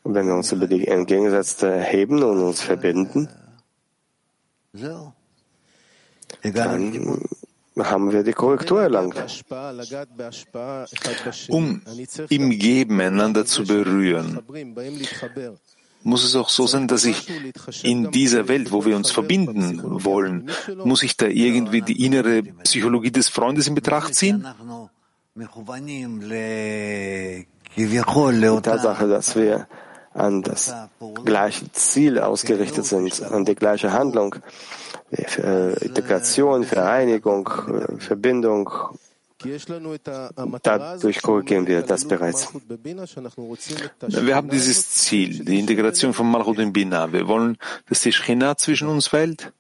[0.04, 3.30] Wenn wir uns über die Entgegensätze erheben und uns verbinden,
[6.44, 7.20] dann
[7.80, 9.16] haben wir die Korrektur erlangt.
[11.50, 11.82] Um
[12.30, 14.40] im Geben einander zu berühren,
[16.04, 17.28] muss es auch so sein, dass ich
[17.84, 20.50] in dieser Welt, wo wir uns verbinden wollen,
[20.84, 24.46] muss ich da irgendwie die innere Psychologie des Freundes in Betracht ziehen?
[27.76, 28.02] Die
[28.62, 29.68] Tatsache, dass wir
[30.14, 30.74] an das
[31.24, 34.36] gleiche Ziel ausgerichtet sind, an die gleiche Handlung,
[35.12, 37.50] für Integration, Vereinigung,
[38.00, 38.70] Verbindung.
[40.64, 42.50] Dadurch korrigieren wir das bereits.
[44.08, 47.12] Wir haben dieses Ziel, die Integration von Malchut und Bina.
[47.12, 47.58] Wir wollen,
[47.88, 49.52] dass die Schchina zwischen uns fällt.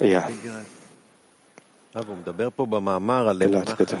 [0.00, 0.30] Ja.
[3.78, 3.98] Bitte.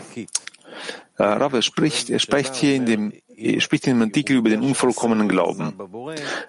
[1.18, 4.48] Äh, Rav, er spricht, er spricht hier in dem, er spricht in dem Artikel über
[4.48, 5.74] den unvollkommenen Glauben.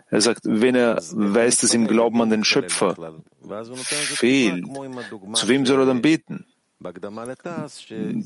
[0.09, 2.95] Er sagt, wenn er weiß, dass im Glauben an den Schöpfer
[3.93, 4.65] fehlt,
[5.33, 6.45] zu wem soll er dann beten?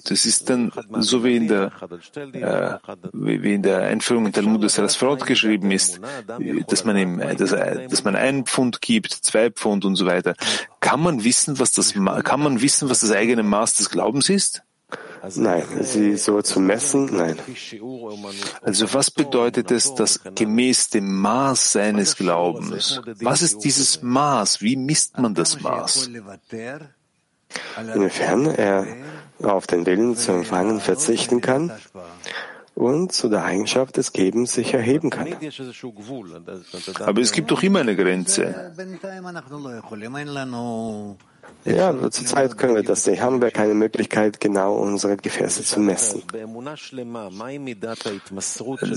[0.05, 1.71] Das ist dann so wie in der,
[2.33, 2.77] äh,
[3.13, 5.99] wie in der Einführung in Talmud des Rasfrod geschrieben ist,
[6.67, 10.35] dass man ihm, dass, dass man ein Pfund gibt, zwei Pfund und so weiter.
[10.79, 14.63] Kann man wissen, was das, kann man wissen, was das eigene Maß des Glaubens ist?
[15.35, 17.37] Nein, sie so zu messen, nein.
[18.61, 23.01] Also was bedeutet es, dass gemäß dem Maß seines Glaubens?
[23.21, 24.61] Was ist dieses Maß?
[24.61, 26.09] Wie misst man das Maß?
[27.93, 28.85] Inwiefern er
[29.43, 31.71] auf den Willen zu empfangen verzichten kann
[32.75, 35.27] und zu der Eigenschaft des Gebens sich erheben kann.
[36.99, 38.73] Aber es gibt doch immer eine Grenze.
[41.63, 43.21] Ja, zurzeit können wir das nicht.
[43.21, 46.21] Haben wir keine Möglichkeit, genau unsere Gefäße zu messen.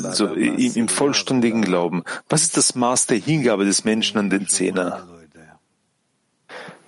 [0.05, 2.05] Also im vollständigen Glauben.
[2.29, 5.07] Was ist das Maß der Hingabe des Menschen an den Zehner?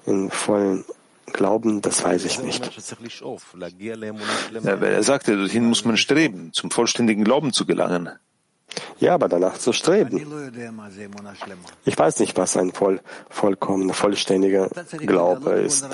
[0.07, 0.85] Im vollen
[1.33, 2.71] Glauben, das weiß ich nicht.
[4.63, 8.11] Ja, er sagte, dorthin muss man streben, zum vollständigen Glauben zu gelangen.
[8.99, 10.27] Ja, aber danach zu streben.
[11.85, 14.69] Ich weiß nicht, was ein voll, vollkommener, vollständiger
[14.99, 15.89] Glaube ist.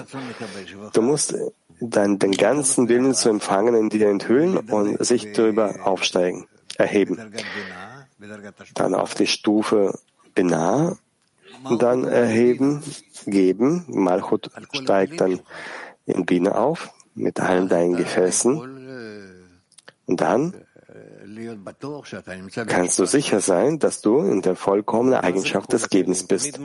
[0.93, 1.35] Du musst
[1.81, 7.33] dann den ganzen Willen zu empfangen in dir enthüllen und sich darüber aufsteigen, erheben.
[8.75, 9.99] Dann auf die Stufe
[10.35, 10.97] Binah,
[11.75, 12.83] dann erheben,
[13.27, 13.85] geben.
[13.89, 15.41] Malchut steigt dann
[16.07, 18.77] in Bina auf mit allen deinen Gefäßen.
[20.07, 20.55] Und dann
[22.67, 26.59] kannst du sicher sein, dass du in der vollkommenen Eigenschaft des Gebens bist.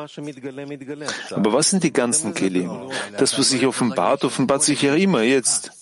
[1.31, 2.69] Aber was sind die ganzen Kelim?
[3.17, 5.80] Das, was sich offenbart, offenbart sich ja immer jetzt.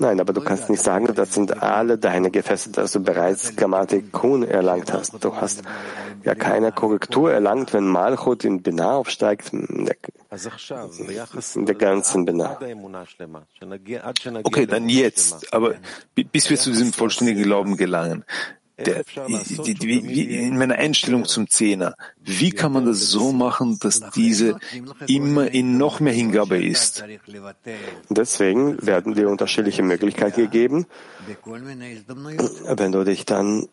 [0.00, 4.12] Nein, aber du kannst nicht sagen, das sind alle deine Gefäße, dass du bereits Grammatik
[4.12, 5.24] Kun erlangt hast.
[5.24, 5.62] Du hast
[6.24, 9.96] ja keine Korrektur erlangt, wenn Malchut in Binah aufsteigt, in der,
[11.54, 12.58] in der ganzen Binah.
[14.44, 15.74] Okay, dann jetzt, aber
[16.14, 18.24] bis wir zu diesem vollständigen Glauben gelangen
[18.78, 19.04] der,
[19.64, 24.00] die, die, wie, in meiner Einstellung zum Zehner, wie kann man das so machen, dass
[24.10, 24.58] diese
[25.06, 27.04] immer in noch mehr Hingabe ist?
[28.08, 30.86] Deswegen werden dir unterschiedliche Möglichkeiten gegeben.
[31.44, 33.68] Wenn du dich dann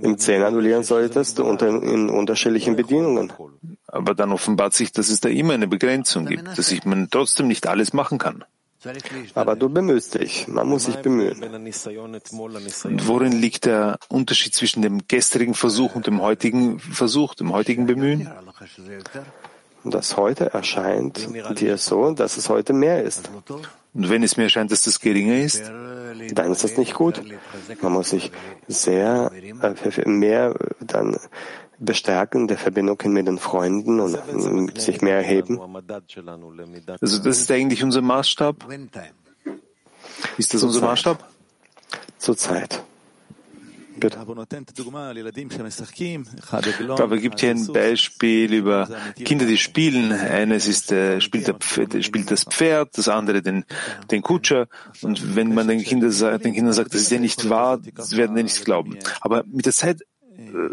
[0.00, 3.32] im Zehner annullieren solltest unter, in unterschiedlichen Bedingungen.
[3.86, 7.46] Aber dann offenbart sich, dass es da immer eine Begrenzung gibt, dass ich man trotzdem
[7.46, 8.44] nicht alles machen kann.
[9.34, 10.46] Aber du bemühst dich.
[10.46, 11.42] Man muss sich bemühen.
[11.42, 17.86] Und worin liegt der Unterschied zwischen dem gestrigen Versuch und dem heutigen Versuch, dem heutigen
[17.86, 18.30] Bemühen?
[19.84, 23.30] Das heute erscheint dir so, dass es heute mehr ist.
[23.94, 25.70] Und wenn es mir erscheint, dass das geringer ist?
[26.32, 27.22] Dann ist das nicht gut.
[27.80, 28.30] Man muss sich
[28.66, 31.16] sehr äh, mehr dann
[31.78, 35.60] bestärken der Verbindung mit den Freunden und sich mehr erheben.
[37.00, 38.66] Also das ist eigentlich unser Maßstab?
[40.36, 41.26] Ist das unser Maßstab?
[42.18, 42.82] Zurzeit.
[43.98, 44.18] Bitte.
[44.18, 44.34] Aber
[47.18, 48.88] gibt hier ein Beispiel über
[49.24, 50.12] Kinder, die spielen.
[50.12, 51.56] Eines ist, äh, spielt, der,
[52.02, 53.64] spielt das Pferd, das andere den,
[54.10, 54.68] den Kutscher.
[55.02, 58.36] Und wenn man den Kindern sagt, den Kindern sagt, das ist ja nicht wahr, werden
[58.36, 58.96] die nicht glauben.
[59.20, 60.02] Aber mit der Zeit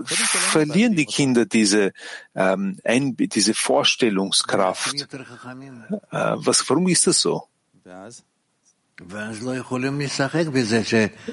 [0.05, 1.91] verlieren die Kinder diese,
[2.35, 4.95] ähm, ein, diese Vorstellungskraft.
[5.01, 5.17] Äh,
[6.11, 7.47] was, warum ist das so?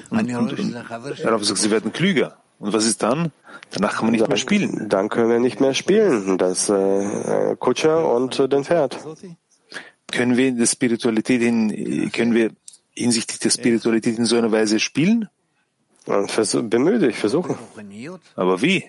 [0.09, 2.37] Und, und, sagt, sie werden klüger.
[2.59, 3.31] Und was ist dann?
[3.71, 4.89] Danach kann man nicht mehr spielen.
[4.89, 6.37] Dann können wir nicht mehr spielen.
[6.37, 8.99] Das äh, Kutscher und äh, den Pferd.
[10.11, 12.51] Können wir in der Spiritualität in, können wir
[12.95, 15.29] hinsichtlich der Spiritualität in so einer Weise spielen?
[16.05, 17.55] Bemühe dich, versuche.
[18.35, 18.83] Aber wie?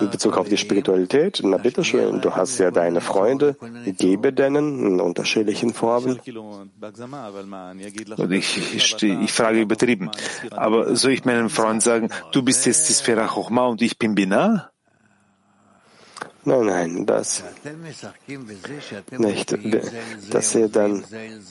[0.00, 5.00] In Bezug auf die Spiritualität, na bitteschön, du hast ja deine Freunde, gebe denen in
[5.00, 6.18] unterschiedlichen Formen.
[8.30, 10.10] Ich, ich, ich frage übertrieben.
[10.50, 14.14] Aber soll ich meinem Freund sagen, du bist jetzt die Sphära Chochma und ich bin
[14.14, 14.70] Binah?
[16.44, 17.44] Nein, nein, das
[19.18, 19.58] nicht.
[20.30, 21.04] Dass er dann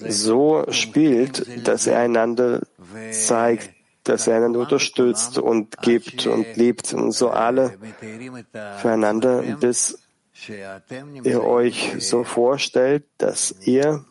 [0.07, 2.63] so spielt, dass er einander
[3.11, 3.69] zeigt,
[4.09, 7.77] dass er einander unterstützt und gibt und liebt und so alle
[8.81, 9.99] füreinander, bis
[11.23, 14.03] ihr euch so vorstellt, dass ihr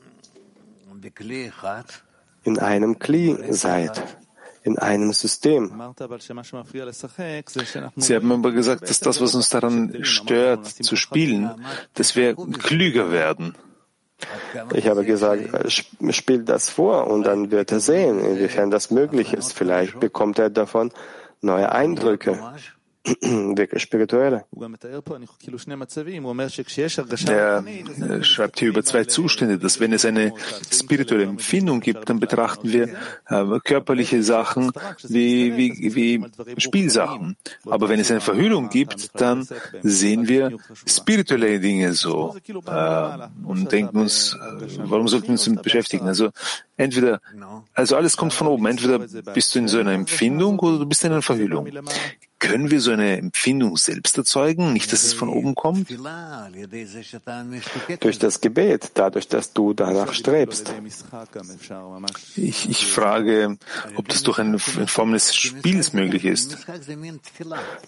[2.44, 4.02] in einem Kli seid,
[4.62, 5.72] in einem System.
[7.96, 11.50] Sie haben aber gesagt, dass das, was uns daran stört, zu spielen,
[11.94, 13.56] dass wir klüger werden.
[14.74, 15.42] Ich habe gesagt,
[16.10, 19.52] spiel das vor und dann wird er sehen, inwiefern das möglich ist.
[19.52, 20.92] Vielleicht bekommt er davon
[21.40, 22.38] neue Eindrücke.
[23.76, 24.44] Spirituelle.
[28.00, 30.32] Er schreibt hier über zwei Zustände, dass wenn es eine
[30.70, 32.88] spirituelle Empfindung gibt, dann betrachten wir
[33.28, 34.72] äh, körperliche Sachen
[35.08, 36.24] wie, wie, wie
[36.58, 37.36] Spielsachen.
[37.66, 39.46] Aber wenn es eine Verhüllung gibt, dann
[39.82, 42.36] sehen wir spirituelle Dinge so
[42.66, 46.06] äh, und denken uns, äh, warum sollten wir uns damit beschäftigen?
[46.06, 46.30] Also
[46.76, 47.20] entweder,
[47.74, 48.66] also alles kommt von oben.
[48.66, 48.98] Entweder
[49.34, 51.68] bist du in so einer Empfindung oder du bist in einer Verhüllung.
[52.38, 55.88] Können wir so eine Empfindung selbst erzeugen, nicht, dass es von oben kommt?
[58.00, 60.72] Durch das Gebet, dadurch, dass du danach strebst.
[62.36, 63.58] Ich, ich frage,
[63.96, 66.56] ob das durch eine Form des Spiels möglich ist.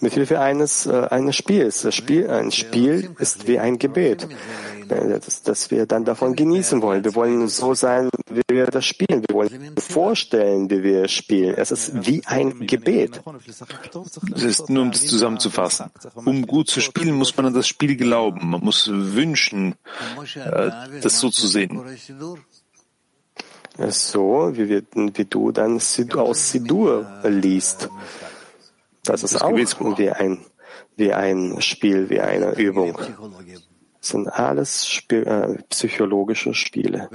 [0.01, 1.81] Mit Hilfe eines, äh, eines Spiels.
[1.83, 4.27] Das Spiel, ein Spiel ist wie ein Gebet,
[4.89, 7.03] äh, das, das wir dann davon genießen wollen.
[7.03, 9.23] Wir wollen so sein, wie wir das spielen.
[9.27, 11.55] Wir wollen vorstellen, wie wir spielen.
[11.55, 13.21] Es ist wie ein Gebet.
[14.41, 15.91] Das ist nur, um das zusammenzufassen.
[16.15, 18.49] Um gut zu spielen, muss man an das Spiel glauben.
[18.49, 19.75] Man muss wünschen,
[20.35, 20.71] äh,
[21.01, 21.81] das so zu sehen.
[23.89, 27.89] So, wie, wir, wie du dann aus Sidur liest.
[29.03, 30.39] Das ist auch wie ein,
[30.95, 32.97] wie ein Spiel, wie eine Übung.
[33.99, 37.09] Das sind alles Spiel, äh, psychologische Spiele.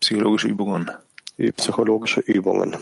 [0.00, 0.90] Psychologische Übungen.
[1.56, 2.76] Psychologische Übungen.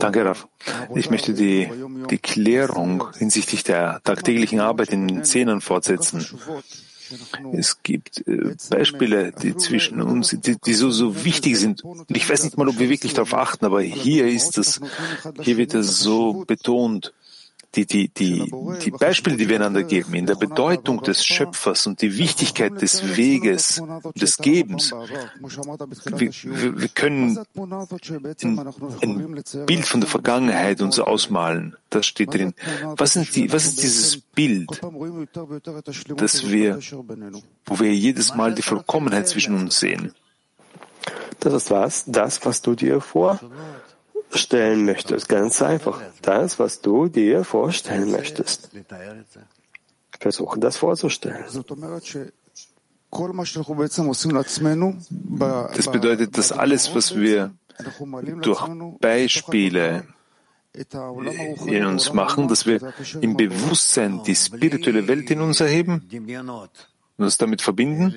[0.00, 0.48] Danke, Raf.
[0.94, 1.70] Ich möchte die,
[2.10, 6.26] die Klärung hinsichtlich der tagtäglichen Arbeit in den Szenen fortsetzen.
[7.52, 11.82] Es gibt äh, Beispiele, die zwischen uns, die, die so, so wichtig sind.
[12.08, 14.80] Ich weiß nicht mal, ob wir wirklich darauf achten, aber hier ist es,
[15.40, 17.14] hier wird es so betont
[17.74, 18.50] die, die, die,
[18.82, 23.16] die Beispiele, die wir einander geben, in der Bedeutung des Schöpfers und die Wichtigkeit des
[23.16, 23.82] Weges,
[24.14, 24.92] des Gebens.
[24.92, 27.38] Wir, wir, wir können
[28.38, 28.58] ein,
[29.02, 31.76] ein, Bild von der Vergangenheit uns ausmalen.
[31.90, 32.54] Das steht drin.
[32.96, 34.80] Was, sind die, was ist dieses Bild,
[36.16, 36.78] dass wir,
[37.66, 40.14] wo wir jedes Mal die Vollkommenheit zwischen uns sehen?
[41.40, 42.04] Das ist was?
[42.06, 43.38] Das, was du dir vor
[44.32, 45.28] stellen möchtest.
[45.28, 46.00] Ganz einfach.
[46.22, 48.70] Das, was du dir vorstellen möchtest.
[50.20, 51.44] Versuche das vorzustellen.
[51.50, 51.62] Das
[55.90, 57.52] bedeutet, dass alles, was wir
[58.42, 58.60] durch
[59.00, 60.04] Beispiele
[61.66, 66.02] in uns machen, dass wir im Bewusstsein die spirituelle Welt in uns erheben
[67.18, 68.14] und das damit verbinden?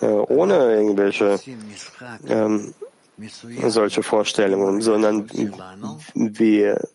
[0.00, 1.38] Äh, ohne irgendwelche
[2.26, 2.74] ähm,
[3.68, 5.28] solche Vorstellungen, sondern
[6.14, 6.88] wir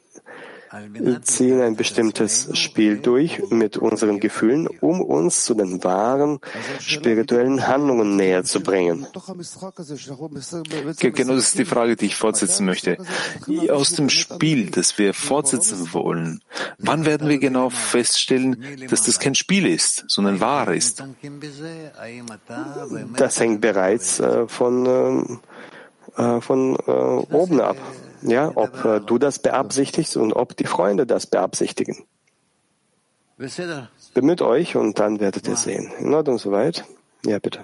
[1.21, 6.39] ziehen ein bestimmtes Spiel durch mit unseren Gefühlen, um uns zu den wahren
[6.79, 9.05] spirituellen Handlungen näher zu bringen.
[10.99, 12.97] Genau das ist die Frage, die ich fortsetzen möchte.
[13.69, 16.41] Aus dem Spiel, das wir fortsetzen wollen,
[16.79, 21.03] wann werden wir genau feststellen, dass das kein Spiel ist, sondern wahr ist?
[23.17, 25.39] Das hängt bereits äh, von ähm,
[26.17, 27.77] äh, von äh, oben ab.
[28.21, 32.05] Ja, ob äh, du das beabsichtigst und ob die Freunde das beabsichtigen.
[34.13, 35.91] Bemüht euch und dann werdet ihr sehen.
[35.99, 36.85] In Ordnung soweit?
[37.25, 37.63] Ja, bitte.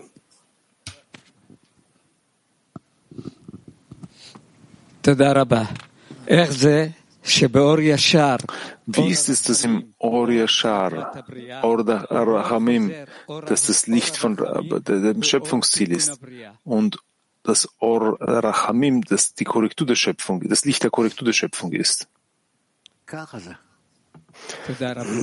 [8.86, 11.24] Wie ist es, dass im Or Yashar,
[11.64, 12.92] Or Rahamim,
[13.46, 16.20] dass das Licht von dem Schöpfungsziel ist
[16.64, 17.00] und
[17.43, 22.09] das Or Rachamim, das die Korrektur der Schöpfung, das Licht der Korrektur der Schöpfung ist.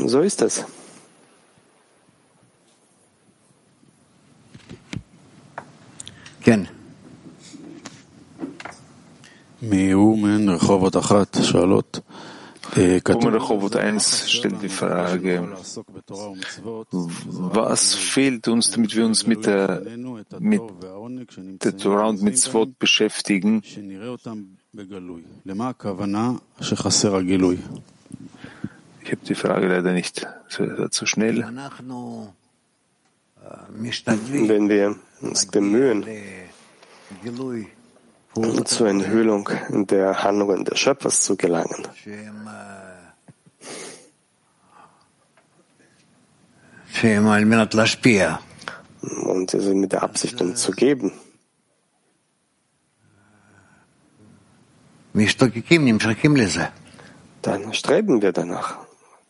[0.05, 0.65] So ist es.
[6.41, 6.61] כן.
[9.61, 11.99] מאומן רחובות אחת שואלות
[12.74, 15.48] Rechowot 1 stellt die Frage,
[16.90, 19.82] was fehlt uns, damit wir uns mit der,
[20.38, 20.62] mit
[21.62, 23.62] der Torah und mit Zwot beschäftigen?
[23.64, 23.76] Ich
[29.12, 31.44] habe die Frage leider nicht zu schnell.
[33.78, 36.04] Wenn wir uns bemühen,
[38.64, 41.88] zur Enthüllung der Handlungen des Schöpfers zu gelangen.
[49.24, 51.12] Und sie mit der Absicht, um zu geben.
[57.42, 58.78] Dann streben wir danach,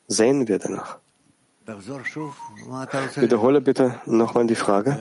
[0.08, 0.98] sehen wir danach.
[3.16, 4.96] Wiederhole bitte nochmal die Frage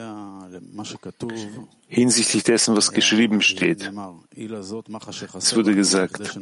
[1.88, 3.92] hinsichtlich dessen, was geschrieben steht.
[4.36, 6.40] Es wurde gesagt,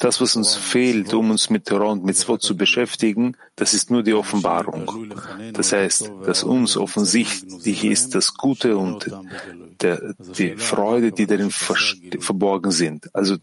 [0.00, 3.90] das, was uns fehlt, um uns mit Torah und mit Zwot zu beschäftigen, das ist
[3.90, 5.12] nur die Offenbarung.
[5.52, 9.10] Das heißt, dass uns offensichtlich ist das Gute und
[9.80, 13.14] der, die Freude, die darin verborgen sind.
[13.14, 13.36] Also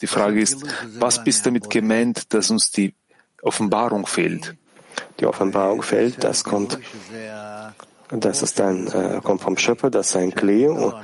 [0.00, 0.62] die Frage ist,
[0.98, 2.94] was bist damit gemeint, dass uns die
[3.42, 4.54] Offenbarung fehlt?
[5.20, 6.78] Die Offenbarung fehlt, das kommt
[8.10, 10.94] das ist ein, äh, kommt vom Schöpfer, das ist ein Klee, und,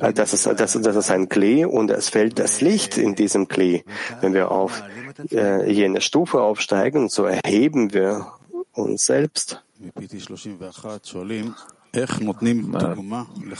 [0.00, 3.48] äh, das, ist, das, das ist ein Klee und es fällt das Licht in diesem
[3.48, 3.82] Klee.
[4.20, 4.82] Wenn wir auf
[5.30, 8.32] äh, jene Stufe aufsteigen, so erheben wir
[8.72, 9.62] uns selbst.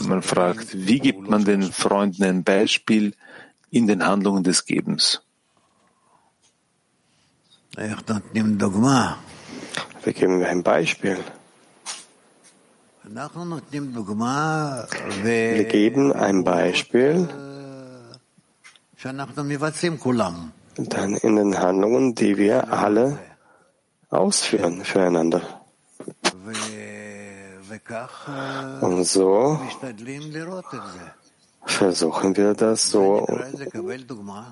[0.07, 3.15] Man fragt, wie gibt man den Freunden ein Beispiel
[3.71, 5.23] in den Handlungen des Gebens?
[10.05, 11.19] Wie geben wir ein Beispiel?
[15.23, 17.29] Wir geben ein Beispiel
[20.77, 23.19] dann in den Handlungen, die wir alle
[24.11, 25.43] ausführen füreinander.
[28.81, 29.59] Und so
[31.67, 33.27] versuchen wir das so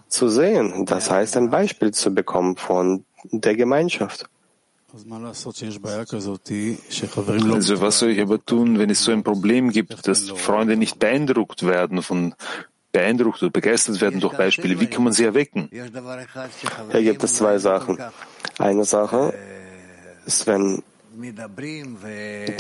[0.08, 0.84] zu sehen.
[0.84, 4.28] Das heißt, ein Beispiel zu bekommen von der Gemeinschaft.
[4.90, 5.10] Also
[7.80, 11.66] was soll ich aber tun, wenn es so ein Problem gibt, dass Freunde nicht beeindruckt
[11.66, 12.34] werden von
[12.90, 14.80] beeindruckt oder begeistert werden durch Beispiele?
[14.80, 15.68] Wie kann man sie erwecken?
[15.70, 17.98] Hier gibt es zwei Sachen.
[18.58, 19.34] Eine Sache
[20.24, 20.82] ist, wenn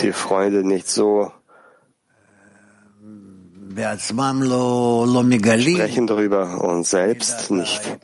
[0.00, 1.32] die Freunde nicht so
[5.74, 7.98] sprechen darüber und selbst nicht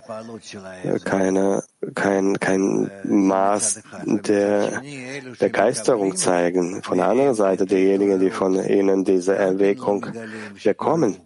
[1.04, 1.62] keine,
[1.94, 4.82] kein, kein Maß der
[5.38, 6.82] Begeisterung zeigen.
[6.82, 10.06] Von der anderen Seite, diejenigen, die von ihnen diese Erwägung
[10.62, 11.16] bekommen,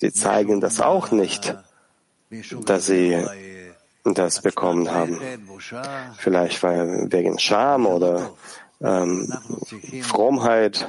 [0.00, 1.56] die zeigen das auch nicht,
[2.64, 3.24] dass sie
[4.04, 5.20] das bekommen haben.
[6.18, 8.30] Vielleicht wegen Scham oder
[8.80, 9.32] ähm,
[10.02, 10.86] Frommheit.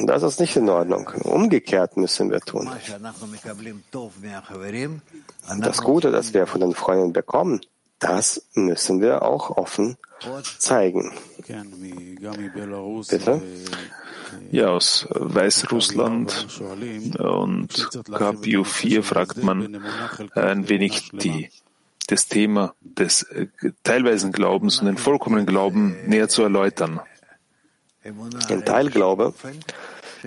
[0.00, 1.08] Das ist nicht in Ordnung.
[1.24, 2.70] Umgekehrt müssen wir tun.
[5.60, 7.60] Das Gute, das wir von den Freunden bekommen,
[7.98, 9.96] das müssen wir auch offen
[10.58, 11.12] zeigen.
[13.08, 13.42] Bitte?
[14.50, 16.60] Ja, aus Weißrussland
[17.18, 19.82] und KPU 4 fragt man
[20.34, 21.50] ein wenig die,
[22.08, 23.26] das Thema des
[23.82, 27.00] teilweisen Glaubens und den vollkommenen Glauben näher zu erläutern.
[28.48, 29.34] Ein Teilglaube,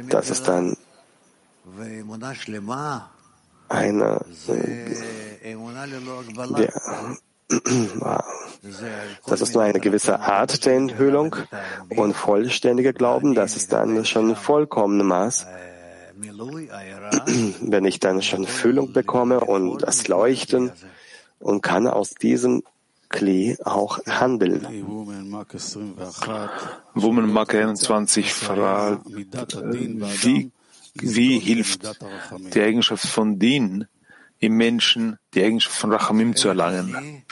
[0.09, 0.77] das ist dann
[3.69, 4.25] eine,
[6.57, 6.73] der,
[9.25, 11.35] das ist nur eine gewisse Art der Enthüllung
[11.95, 15.47] und vollständiger Glauben, das ist dann schon vollkommene Maß.
[17.61, 20.71] Wenn ich dann schon Füllung bekomme und das Leuchten
[21.39, 22.63] und kann aus diesem
[23.11, 24.65] Kli auch handeln.
[26.93, 30.51] Woman Mark 21 fragt, wie,
[30.95, 31.99] wie hilft
[32.53, 33.85] die Eigenschaft von Din
[34.39, 37.23] im Menschen, die Eigenschaft von Rachamim zu erlangen?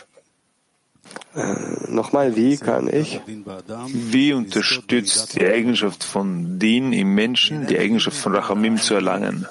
[1.35, 3.21] Äh, nochmal, wie kann ich?
[3.87, 9.47] Wie unterstützt die Eigenschaft von Din im Menschen, die Eigenschaft von Rachamim zu erlangen?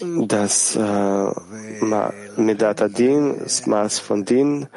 [0.00, 1.30] Das äh,
[2.36, 4.68] Medata Din, das Maß von Din,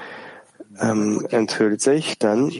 [0.80, 2.52] ähm, enthüllt sich dann,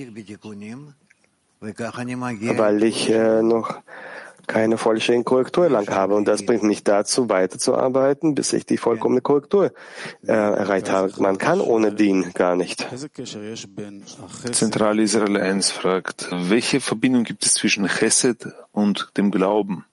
[1.60, 3.82] weil ich äh, noch
[4.48, 6.16] keine vollständige Korrektur lang habe.
[6.16, 9.72] Und das bringt mich dazu, weiterzuarbeiten, bis ich die vollkommene Korrektur
[10.26, 11.12] äh, erreicht habe.
[11.18, 12.86] Man kann ohne Dien gar nicht.
[14.52, 19.86] Zentral Israel 1 fragt, welche Verbindung gibt es zwischen Chesed und dem Glauben?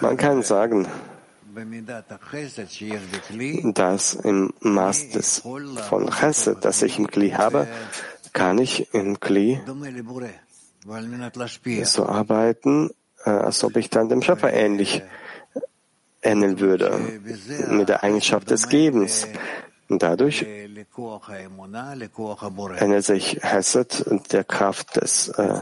[0.00, 0.86] Man kann sagen,
[3.74, 5.42] dass im Maß des,
[5.88, 7.66] von Chesed, das ich im Kli habe,
[8.34, 9.58] kann ich im Kli
[11.84, 12.90] so arbeiten,
[13.24, 15.02] äh, als ob ich dann dem Schöpfer ähnlich
[16.20, 17.00] ähneln würde,
[17.70, 19.26] mit der Eigenschaft des Gebens.
[19.88, 20.44] Und dadurch
[22.76, 25.60] ändert sich Hesed der Kraft des äh,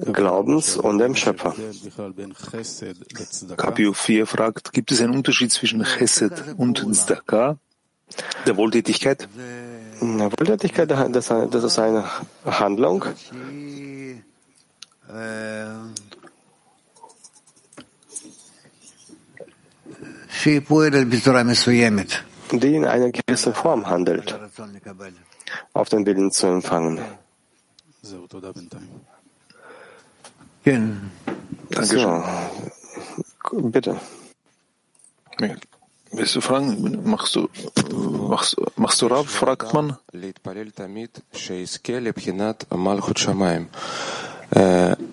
[0.00, 1.54] Glaubens und dem Schöpfer.
[3.56, 7.58] Kapio 4 fragt, gibt es einen Unterschied zwischen Chesed und Zdaka,
[8.46, 9.28] der Wohltätigkeit?
[10.00, 12.04] Na, Wohltätigkeit, das, das ist eine
[12.44, 13.04] Handlung,
[22.52, 24.38] die in einer gewissen Form handelt,
[25.74, 27.00] auf den Willen zu empfangen.
[30.64, 32.22] Dankeschön.
[33.72, 34.00] Bitte.
[36.12, 37.00] Willst du fragen?
[37.04, 37.48] Machst du,
[38.28, 39.26] machst, machst du Rab?
[39.26, 39.96] Fragt man.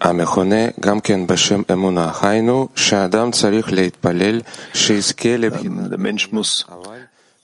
[0.02, 4.41] המכונה גם כן בשם אמונה, היינו שהאדם צריך להתפלל
[4.74, 5.91] שיזכה לבחינת.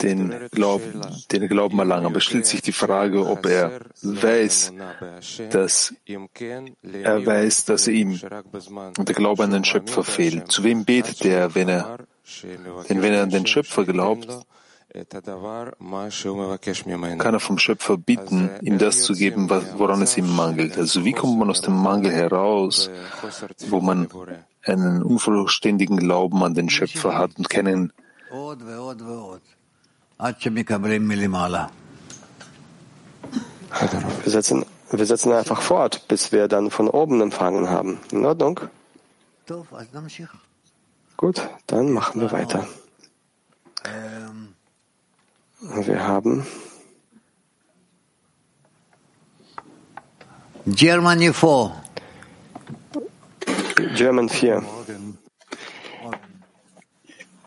[0.02, 2.06] Den Glauben, den Glauben erlangen.
[2.08, 4.74] Aber stellt sich die Frage, ob er weiß,
[5.50, 10.52] dass er weiß, dass ihm der Glaube an den Schöpfer fehlt.
[10.52, 12.00] Zu wem betet er, wenn er,
[12.90, 14.28] denn wenn er an den Schöpfer glaubt,
[17.18, 20.78] kann er vom Schöpfer bitten, ihm das zu geben, woran es ihm mangelt.
[20.78, 22.92] Also wie kommt man aus dem Mangel heraus,
[23.70, 24.08] wo man
[24.64, 27.92] einen unvollständigen Glauben an den Schöpfer hat und keinen
[34.24, 38.00] wir setzen, wir setzen einfach fort, bis wir dann von oben empfangen haben.
[38.12, 38.60] In Ordnung?
[41.18, 42.68] Gut, dann machen wir weiter.
[45.62, 46.46] Wir haben
[50.66, 51.84] Germany 4.
[53.96, 54.64] German 4.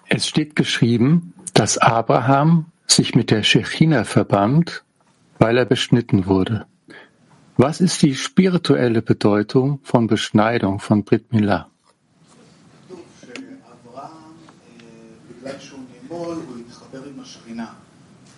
[0.08, 4.83] Es steht geschrieben, dass Abraham sich mit der Shechina verband,
[5.39, 6.65] weil er beschnitten wurde.
[7.57, 11.67] Was ist die spirituelle Bedeutung von Beschneidung von Brit Milah?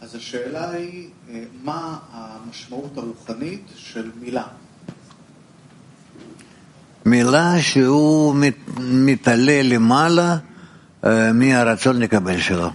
[0.01, 1.09] אז השאלה היא,
[1.64, 4.43] מה המשמעות הרוחנית של מילה?
[7.05, 8.36] מילה שהוא
[8.80, 10.38] מתעלה למעלה
[11.34, 12.70] מהרצון לקבל שלו.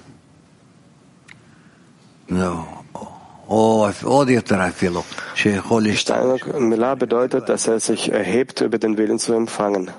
[5.97, 9.91] Steinerung Milah bedeutet, dass er sich erhebt über den Willen zu empfangen.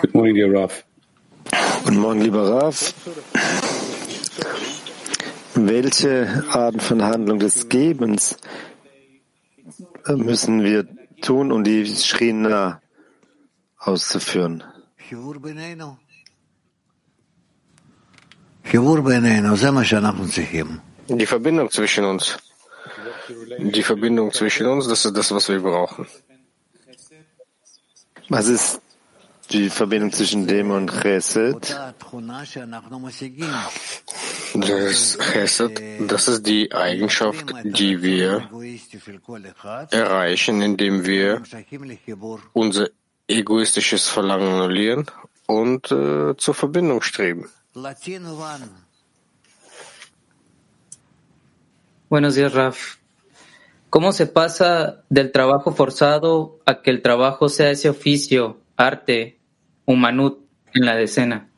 [0.00, 0.84] Good morning, dear Raf.
[1.84, 2.94] Guten Morgen, lieber Raf.
[5.54, 8.36] Welche Arten von Handlung des Gebens
[10.06, 10.86] äh, müssen wir
[11.22, 12.80] tun, um die Schrina
[13.78, 14.64] auszuführen?
[21.08, 22.38] Die Verbindung zwischen uns.
[23.58, 26.06] Die Verbindung zwischen uns, das ist das, was wir brauchen.
[28.28, 28.80] Was ist
[29.50, 31.76] die Verbindung zwischen dem und Chesed?
[34.54, 38.48] Das Chesed, das ist die Eigenschaft, die wir
[39.90, 41.42] erreichen, indem wir
[42.52, 42.88] unser
[43.28, 45.06] egoistisches Verlangen annullieren
[45.46, 47.48] und äh, zur Verbindung streben.
[52.08, 52.98] Buenos días, Raf.
[53.90, 59.40] ¿Cómo se pasa del trabajo forzado a que el trabajo sea ese oficio, arte,
[59.86, 60.38] humanut
[60.72, 61.48] en la decena?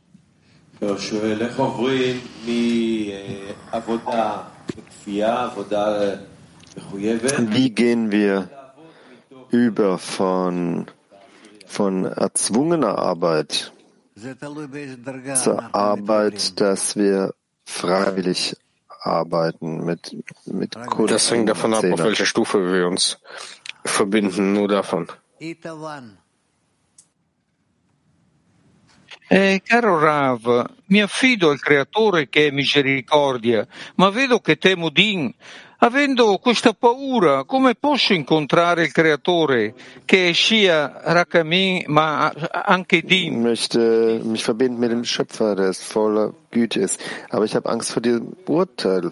[6.91, 8.51] Wie gehen wir
[9.51, 10.91] über von,
[11.67, 13.73] von erzwungener Arbeit
[15.35, 18.57] zur Arbeit, dass wir freiwillig
[19.01, 23.19] arbeiten mit, mit Das hängt davon ab, auf welcher Stufe wir uns
[23.85, 25.07] verbinden, nur davon.
[29.29, 35.35] Eh, caro Rav, mi affido al creatore che è misericordia, ma vedo che temo Din.
[35.79, 39.74] Avendo questa paura, come posso incontrare il creatore
[40.07, 43.35] che è sia Rakami, ma anche Din?
[43.35, 46.99] Ich möchte mich verbinden mit dem Schöpfer, der voller Güte ist.
[47.29, 49.11] Aber ich habe Angst vor dem Urteil.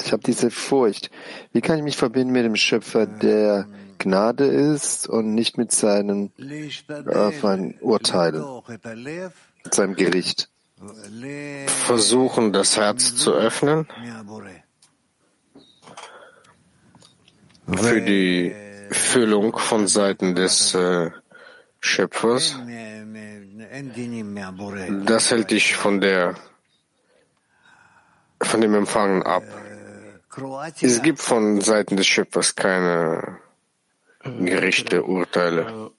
[0.00, 1.10] Ich habe diese Furcht.
[1.52, 3.66] Wie kann ich mich verbinden mit dem Schöpfer, der
[3.98, 8.44] Gnade ist und nicht mit seinen äh, Urteilen,
[9.64, 10.48] mit seinem Gericht?
[11.66, 13.88] Versuchen, das Herz zu öffnen
[17.76, 18.54] für die
[18.90, 21.10] Füllung von Seiten des äh,
[21.80, 22.58] Schöpfers.
[25.04, 26.34] Das hält dich von der
[28.42, 29.42] von dem Empfangen ab.
[30.80, 33.38] Es gibt von Seiten des Schöpfers keine
[34.22, 35.90] Gerichte, Urteile.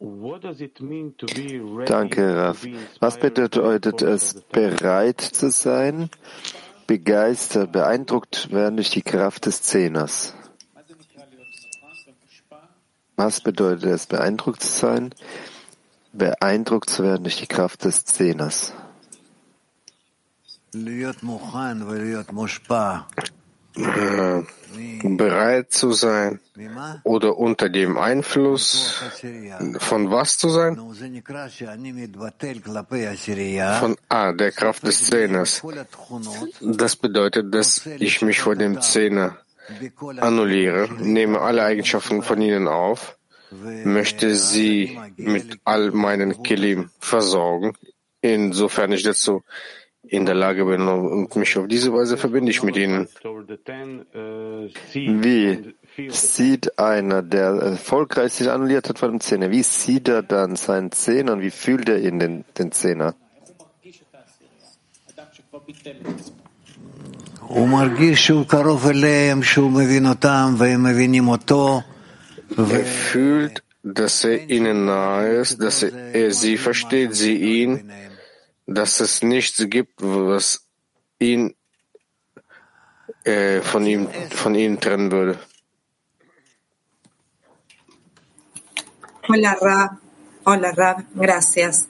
[1.85, 2.65] Danke, Raf.
[2.99, 6.09] Was bedeutet es, bereit zu sein,
[6.87, 10.35] begeistert, beeindruckt werden durch die Kraft des Zehners?
[13.19, 15.13] Was bedeutet es, beeindruckt zu sein,
[16.13, 18.71] beeindruckt zu werden durch die Kraft des Zehners?
[23.75, 24.43] Äh,
[25.03, 26.39] bereit zu sein
[27.03, 29.03] oder unter dem Einfluss
[29.79, 30.77] von was zu sein?
[33.79, 35.61] Von A, der Kraft des Zehners.
[36.61, 39.37] Das bedeutet, dass ich mich vor dem Zehner
[40.19, 43.17] annulliere, nehme alle Eigenschaften von ihnen auf,
[43.83, 47.73] möchte sie mit all meinen Kilim versorgen,
[48.21, 49.43] insofern ich dazu
[50.03, 53.07] in der Lage bin und mich auf diese Weise verbinde ich mit ihnen.
[54.93, 55.75] Wie
[56.09, 60.91] sieht einer, der erfolgreich sich annulliert hat von dem Zehner, wie sieht er dann seinen
[60.91, 63.15] Zehner und wie fühlt er ihn, den, den Zehner?
[72.57, 77.91] Er fühlt, dass er ihnen nahe ist, dass er, sie versteht, sie ihn,
[78.67, 80.67] dass es nichts gibt, was
[81.19, 81.55] ihn
[83.23, 85.39] äh, von ihm von ihnen trennen würde.
[89.27, 89.99] Hola, Ra.
[90.45, 91.87] Hola, Rav, gracias.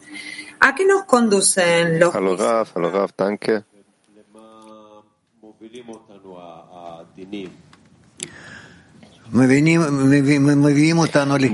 [0.59, 3.63] ¿A qué nos conducen los Hallo Rav, hallo Rav, danke.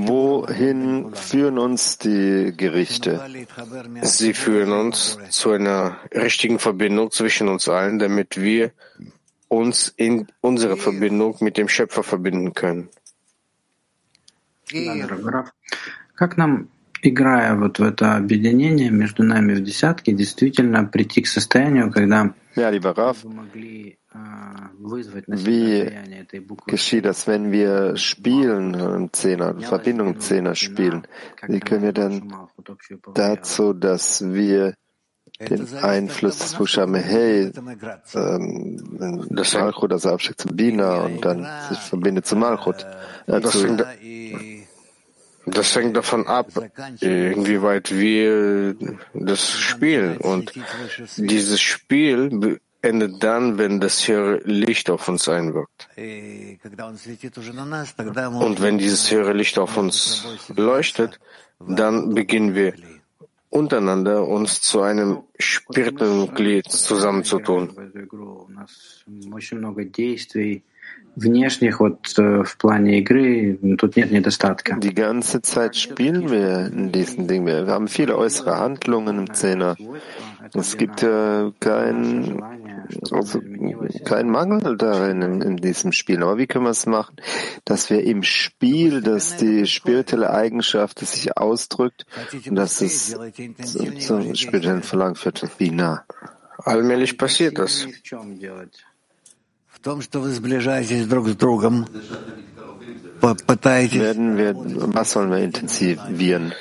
[0.07, 3.21] Wohin führen uns die Gerichte?
[4.01, 8.71] Sie führen uns zu einer richtigen Verbindung zwischen uns allen, damit wir
[9.47, 12.89] uns in unserer Verbindung mit dem Schöpfer verbinden können.
[16.15, 16.69] Как нам,
[17.01, 22.69] играя вот в это объединение между нами в десятке, действительно прийти к состоянию, когда Ja,
[22.69, 23.97] lieber Rav, мы могли
[24.78, 25.90] wie
[26.66, 31.06] geschieht das, wenn wir spielen, im Zehner, in Verbindung im Zehner spielen?
[31.46, 32.32] Wie können wir dann
[33.14, 34.74] dazu, dass wir
[35.40, 37.52] den Einfluss des Buchstaben Hey,
[38.14, 42.86] ähm, das Malchut, also absteigt zu Bina und dann sich verbindet zu Malchut.
[43.26, 43.40] Äh,
[45.48, 46.48] das hängt davon ab,
[47.00, 48.74] inwieweit wir
[49.14, 50.16] das spielen.
[50.16, 50.52] Und
[51.16, 55.88] dieses Spiel endet dann, wenn das höhere Licht auf uns einwirkt.
[58.46, 61.18] Und wenn dieses höhere Licht auf uns leuchtet,
[61.58, 62.74] dann beginnen wir
[63.50, 67.74] untereinander uns zu einem spirituellen Glied zusammenzutun
[71.15, 71.31] в эту игру.
[71.31, 74.75] У нас очень много действий внешних, вот э, в плане игры, тут нет недостатка.
[74.75, 77.45] die ganze Zeit spielen wir in diesen Dingen.
[77.45, 79.75] Wir haben viele äußere Handlungen im Zehner.
[80.53, 82.41] Es gibt äh, kein,
[83.11, 83.41] also,
[84.05, 86.23] kein Mangel darin in, in diesem Spiel.
[86.23, 87.15] Aber wie können wir es machen,
[87.65, 92.05] dass wir im Spiel, dass die spirituelle Eigenschaft dass sich ausdrückt
[92.45, 93.17] und dass es
[93.63, 96.05] zum, zum spirituellen Verlangen führt, Bina.
[96.57, 97.87] Allmählich passiert das.
[99.82, 100.02] Werden
[104.38, 104.54] wir,
[104.94, 106.52] was sollen wir intensivieren?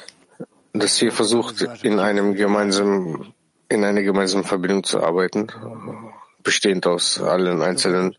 [0.80, 3.34] dass ihr versucht, in einem gemeinsamen,
[3.70, 5.48] in einer gemeinsamen Verbindung zu arbeiten,
[6.44, 8.16] bestehend aus allen einzelnen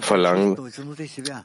[0.00, 1.44] Verlangen, внутри себя.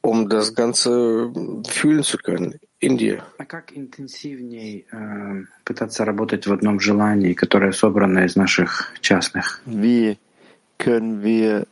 [0.00, 1.32] um das Ganze
[1.68, 3.24] fühlen zu können in dir.
[3.38, 9.60] А как интенсивнее э, пытаться работать в одном желании, которое собрано из наших частных?
[9.66, 10.18] Wie
[10.78, 11.66] können wir äh,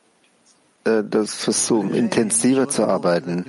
[0.87, 3.47] Äh, das versuchen, intensiver zu arbeiten,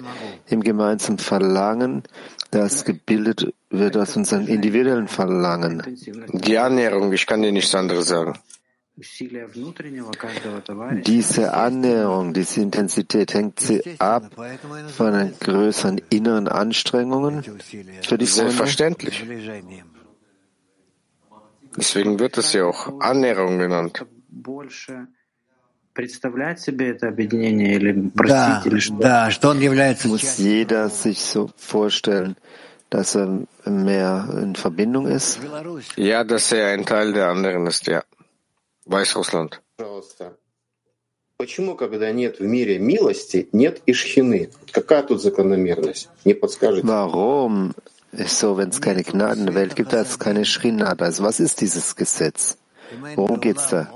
[0.47, 2.03] im gemeinsamen Verlangen,
[2.51, 5.83] das gebildet wird aus unserem individuellen Verlangen.
[6.31, 8.33] Die Annäherung, ich kann dir nichts anderes sagen.
[11.05, 14.31] Diese Annäherung, diese Intensität hängt sie ab
[14.87, 17.43] von den größeren inneren Anstrengungen
[18.01, 19.23] für die Selbstverständlich.
[21.75, 24.03] Deswegen wird es ja auch Annäherung genannt.
[25.97, 27.11] Да,
[28.13, 28.95] простить, или что?
[28.95, 32.35] да, что он является Muss частью jeder sich so vorstellen,
[32.89, 35.39] dass er mehr in Verbindung ist?
[35.95, 38.03] Ja, dass er ein Teil der anderen ist, ja.
[38.85, 39.61] Weißrussland.
[39.77, 40.37] Пожалуйста.
[41.37, 44.49] Почему, когда нет в мире милости, нет и шхины?
[44.71, 46.09] Какая тут закономерность?
[46.25, 46.87] Не подскажете?
[46.87, 47.75] Warum
[48.11, 51.01] ist so, wenn es keine Gnade in der Welt gibt, ist keine Schrinat?
[51.01, 52.57] Also was ist dieses Gesetz?
[53.15, 53.87] Worum geht's da?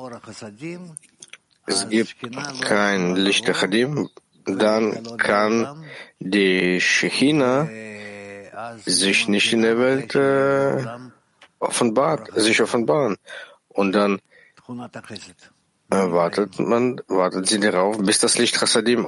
[1.71, 2.15] es gibt
[2.61, 4.09] kein Licht der Achadim,
[4.45, 5.85] dann kann
[6.19, 7.69] die Shechina
[8.77, 10.85] sich nicht in der Welt äh,
[11.59, 13.15] offenbart, sich offenbaren.
[13.69, 14.19] Und dann
[15.89, 19.07] äh, wartet man, wartet sie darauf, bis das Licht Chassadim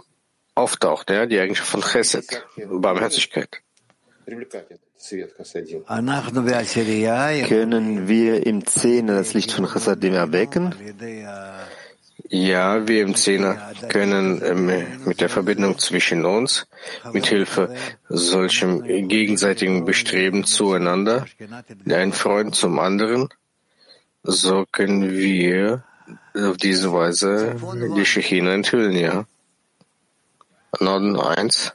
[0.55, 3.61] auftaucht, ja, die Eigenschaft von Chesed, Barmherzigkeit.
[7.47, 10.73] Können wir im Zehner das Licht von Chassadim erwecken?
[12.35, 14.55] Ja, wir im Zehner können äh,
[15.05, 16.65] mit der Verbindung zwischen uns,
[17.11, 17.75] mit Hilfe
[18.09, 21.27] solchem gegenseitigen Bestreben zueinander,
[21.87, 23.29] ein Freund zum anderen,
[24.23, 25.83] so können wir
[26.33, 27.55] auf diese Weise
[27.95, 29.25] die Shechina enthüllen, ja.
[30.79, 31.73] Norden 1.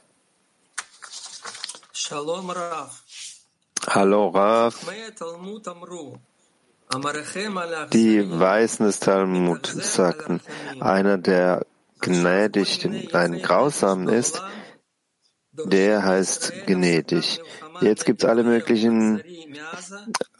[1.93, 3.01] Shalom Rav.
[3.87, 4.75] Hallo Rav
[7.93, 10.41] die Weisen des Talmud sagten,
[10.79, 11.65] einer, der
[11.99, 14.41] gnädig, ein Grausamen ist,
[15.51, 17.41] der heißt gnädig.
[17.81, 19.21] Jetzt gibt es alle möglichen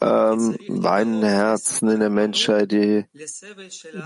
[0.00, 3.06] ähm, weinende Herzen in der Menschheit, die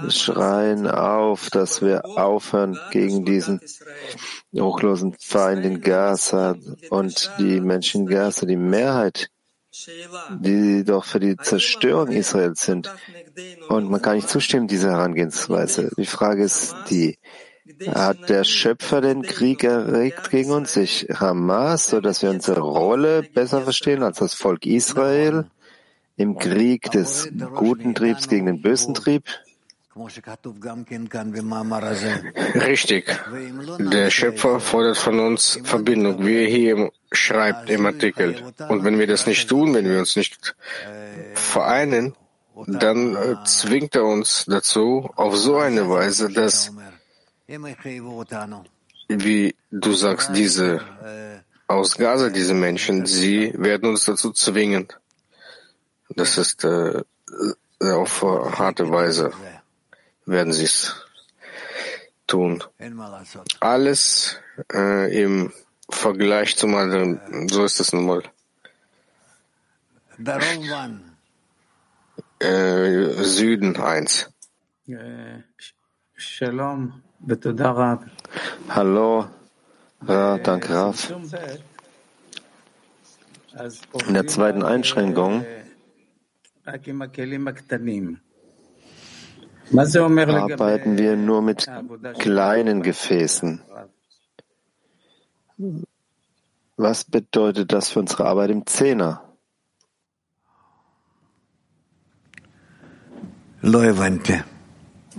[0.09, 3.61] schreien auf, dass wir aufhören gegen diesen
[4.55, 6.57] hochlosen Feind in Gaza
[6.91, 9.31] und die Menschen in Gaza, die Mehrheit,
[10.39, 12.91] die doch für die Zerstörung Israels sind.
[13.69, 15.91] Und man kann nicht zustimmen, dieser Herangehensweise.
[15.97, 17.19] Die Frage ist die,
[17.87, 23.23] Hat der Schöpfer den Krieg erregt gegen uns, sich Hamas, so dass wir unsere Rolle
[23.23, 25.47] besser verstehen als das Volk Israel
[26.17, 29.25] im Krieg des guten Triebs gegen den bösen Trieb?
[32.55, 33.17] Richtig.
[33.79, 38.43] Der Schöpfer fordert von uns Verbindung, wie er hier schreibt im Artikel.
[38.69, 40.57] Und wenn wir das nicht tun, wenn wir uns nicht
[41.35, 42.17] vereinen,
[42.67, 46.73] dann äh, zwingt er uns dazu auf so eine Weise, dass,
[49.09, 50.81] wie du sagst, diese
[51.67, 54.89] aus Gaza, diese Menschen, sie werden uns dazu zwingen.
[56.11, 57.03] Das ist äh,
[57.81, 59.33] auf harte Weise
[60.27, 60.95] werden sie es
[62.27, 62.63] tun.
[63.61, 64.39] Alles
[64.73, 65.53] äh, im
[65.91, 68.23] Vergleich zum anderen, so ist es nun mal.
[72.39, 74.31] Äh, Süden 1.
[78.69, 79.29] Hallo,
[80.07, 81.13] ja, danke, Raf.
[84.09, 85.45] In der zweiten Einschränkung
[89.73, 91.67] arbeiten wir nur mit
[92.19, 93.63] kleinen Gefäßen.
[96.77, 99.23] Was bedeutet das für unsere Arbeit im Zehner?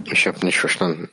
[0.03, 1.09] Ich habe nicht verstanden.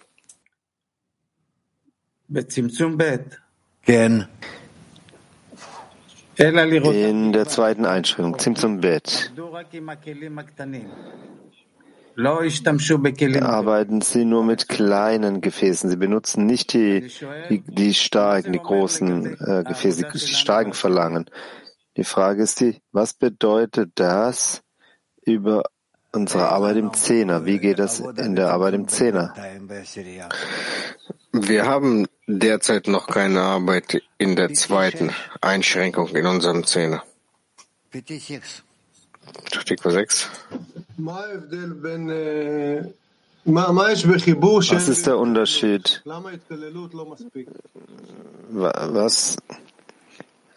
[6.95, 9.33] In der zweiten Einschränkung, Zimtzum Bet.
[13.43, 15.89] Arbeiten Sie nur mit kleinen Gefäßen.
[15.89, 17.11] Sie benutzen nicht die,
[17.49, 21.31] die, die starken, die großen äh, Gefäße, die starken verlangen.
[21.97, 24.63] Die Frage ist die, was bedeutet das
[25.25, 25.65] über
[26.13, 27.45] unsere Arbeit im Zehner?
[27.45, 29.35] Wie geht das in der Arbeit im Zehner?
[31.33, 35.11] Wir haben derzeit noch keine Arbeit in der zweiten
[35.41, 37.03] Einschränkung in unserem Zehner.
[39.53, 40.29] Stikwa 6.
[43.45, 46.03] Was ist der Unterschied?
[48.51, 49.37] Was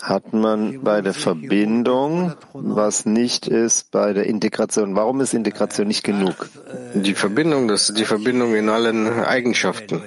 [0.01, 4.95] hat man bei der Verbindung, was nicht ist bei der Integration?
[4.95, 6.49] Warum ist Integration nicht genug?
[6.93, 10.01] Die Verbindung, das ist die Verbindung in allen Eigenschaften.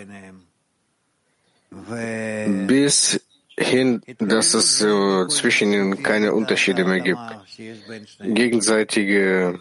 [2.67, 3.21] Bis
[3.59, 7.21] hin, dass es äh, zwischen ihnen keine Unterschiede mehr gibt.
[8.21, 9.61] Gegenseitige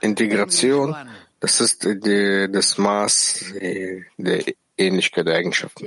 [0.00, 0.94] Integration,
[1.40, 3.54] das ist die, das Maß
[4.16, 4.44] der
[4.76, 5.86] Ähnlichkeit der Eigenschaften.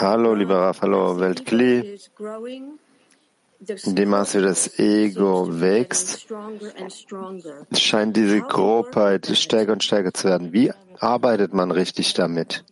[0.00, 1.98] Hallo, lieber Raf, hallo, Weltkli.
[3.84, 6.26] In dem Maße, wie das Ego wächst,
[7.72, 10.52] scheint diese Grobheit stärker und stärker zu werden.
[10.52, 12.64] Wie arbeitet man richtig damit?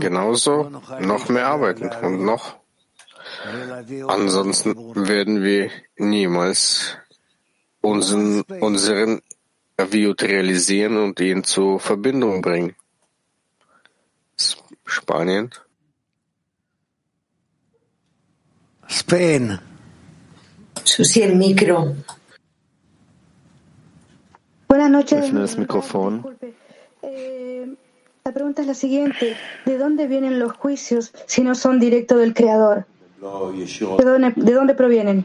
[0.00, 0.70] Genauso
[1.00, 2.56] noch mehr arbeiten und noch.
[4.08, 4.74] Ansonsten
[5.08, 6.96] werden wir niemals
[7.80, 9.20] unseren, unseren
[9.76, 12.74] Aviut realisieren und ihn zur Verbindung bringen.
[14.84, 15.50] Spanien.
[18.88, 19.58] Spain.
[20.84, 21.94] Susi el micro.
[24.68, 25.24] Buenas noches.
[25.24, 26.36] Öffne das Mikrofon.
[27.02, 27.74] Eh,
[28.24, 29.34] la pregunta es la siguiente.
[29.64, 32.84] ¿De dónde vienen los juicios si no son directos del Creador?
[33.18, 35.24] ¿De dónde, de dónde provienen?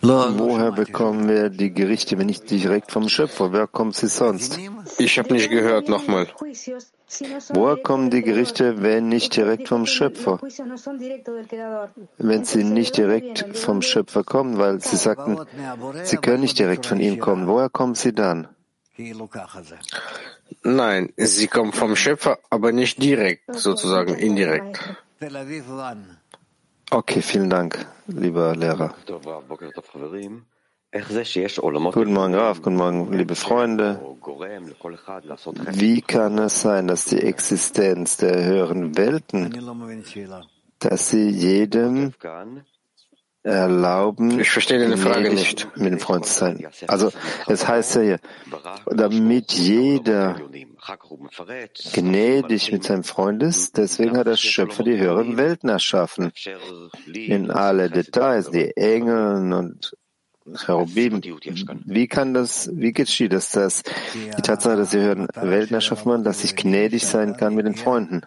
[0.00, 3.52] Woher bekommen wir die Gerichte, wenn nicht direkt vom Schöpfer?
[3.52, 4.58] Wer kommt sie sonst?
[4.98, 6.28] Ich habe nicht gehört, nochmal.
[7.50, 10.38] Woher kommen die Gerichte, wenn nicht direkt vom Schöpfer?
[12.18, 15.38] Wenn sie nicht direkt vom Schöpfer kommen, weil sie sagten,
[16.04, 18.48] sie können nicht direkt von ihm kommen, woher kommen sie dann?
[20.62, 24.80] Nein, sie kommen vom Schöpfer, aber nicht direkt, sozusagen indirekt.
[26.90, 28.94] Okay, vielen Dank, lieber Lehrer.
[31.92, 32.62] Guten Morgen, Graf.
[32.62, 34.00] Guten Morgen, liebe Freunde.
[35.72, 39.52] Wie kann es sein, dass die Existenz der höheren Welten,
[40.78, 42.14] dass sie jedem
[43.42, 45.68] erlauben, ich verstehe deine Frage nicht.
[45.76, 46.66] mit dem Freund zu sein.
[46.86, 47.12] Also
[47.46, 48.20] es heißt ja hier,
[48.86, 50.40] damit jeder
[51.92, 56.32] gnädig mit seinem Freund ist, deswegen hat der Schöpfer die höheren Welten erschaffen.
[57.12, 59.96] In alle Details, die Engel und
[60.54, 61.20] Cherubim.
[61.84, 63.82] Wie kann das, wie geschieht das, dass
[64.14, 67.74] die Tatsache, dass die höheren Welten erschaffen haben, dass ich gnädig sein kann mit den
[67.74, 68.22] Freunden?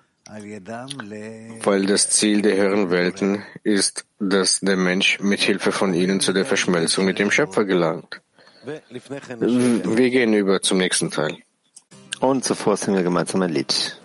[1.64, 6.32] weil das Ziel der höheren Welten ist, dass der Mensch mit Hilfe von ihnen zu
[6.32, 8.22] der Verschmelzung mit dem Schöpfer gelangt.
[8.64, 11.38] Wir gehen über zum nächsten Teil.
[12.22, 13.99] Und zuvor singen wir gemeinsam ein Lied.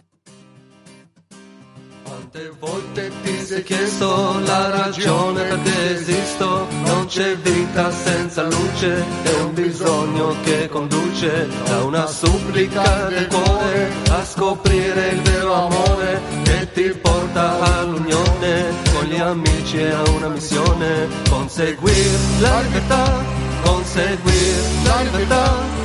[2.02, 6.66] Quante volte ti sei chiesto la ragione perché esisto?
[6.86, 13.90] Non c'è vita senza luce, è un bisogno che conduce da una supplica del cuore
[14.10, 20.28] a scoprire il vero amore che ti porta all'unione con gli amici e a una
[20.28, 23.24] missione, conseguir la libertà,
[23.62, 25.75] conseguir la libertà,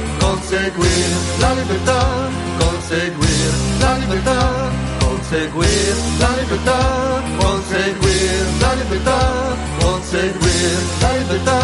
[0.52, 2.30] conseguir la libertà,
[2.60, 4.92] conseguir la libertà
[5.32, 6.80] conseguir la libertà,
[7.40, 9.20] conseguir la libertà,
[9.80, 11.60] conseguir la libertà,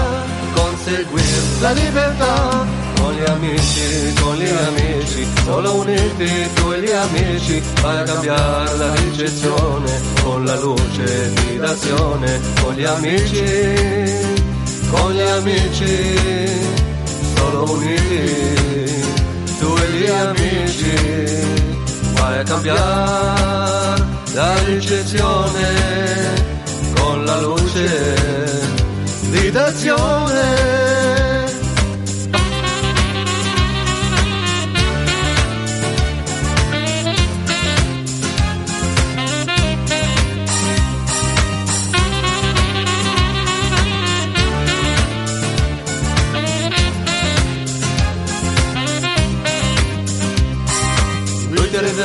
[0.55, 2.65] conseguir la libertà.
[2.97, 8.77] Con gli amici, con gli amici, solo uniti tu e gli amici, vai a cambiare
[8.77, 12.39] la ricezione con la luce di d'azione.
[12.61, 13.43] Con gli amici,
[14.89, 16.86] con gli amici,
[17.37, 17.63] solo
[19.59, 20.95] tu e gli amici
[22.13, 24.03] vai a cambiare
[24.33, 25.65] la ricezione
[26.95, 28.45] con la luce
[29.31, 31.06] di d'azione.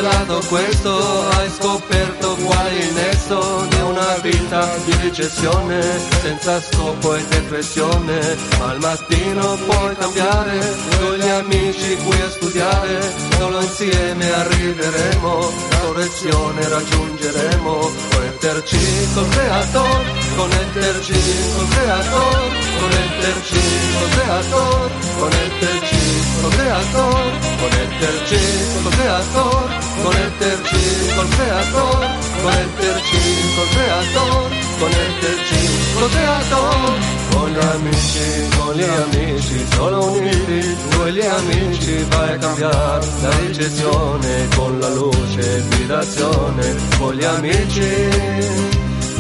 [0.03, 5.81] Rivelato questo, hai scoperto qual è il nesso di una vita di ricezione,
[6.21, 10.59] senza scopo e depressione, al mattino puoi cambiare,
[10.99, 20.05] con gli amici qui a studiare, solo insieme arriveremo, la correzione raggiungeremo, connetterci col creator,
[20.35, 21.15] connetterci
[21.55, 23.63] col creator, connetterci
[23.99, 26.03] col creator, connetterci
[26.41, 27.23] col creator,
[27.61, 28.41] connetterci
[28.83, 32.11] col creator conecterci col creator,
[32.43, 35.61] conecterci col creator, conecterci
[35.95, 36.99] col creator,
[37.31, 43.39] con gli amici, con gli amici, solo uniti, e gli amici vai a cambiare la
[43.39, 48.09] ricezione con la luce di d'azione, con gli amici,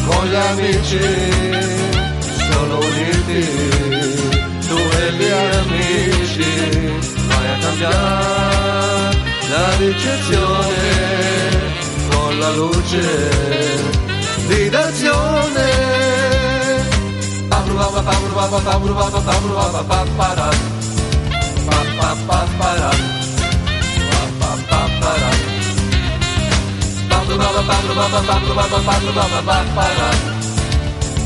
[0.06, 1.81] con gli amici,
[2.62, 3.42] solo uniti,
[4.68, 6.52] tu e gli amici
[7.26, 9.16] vai a cambiare
[9.48, 10.80] la ricezione
[12.10, 13.04] con la luce
[14.46, 15.32] di d'azione.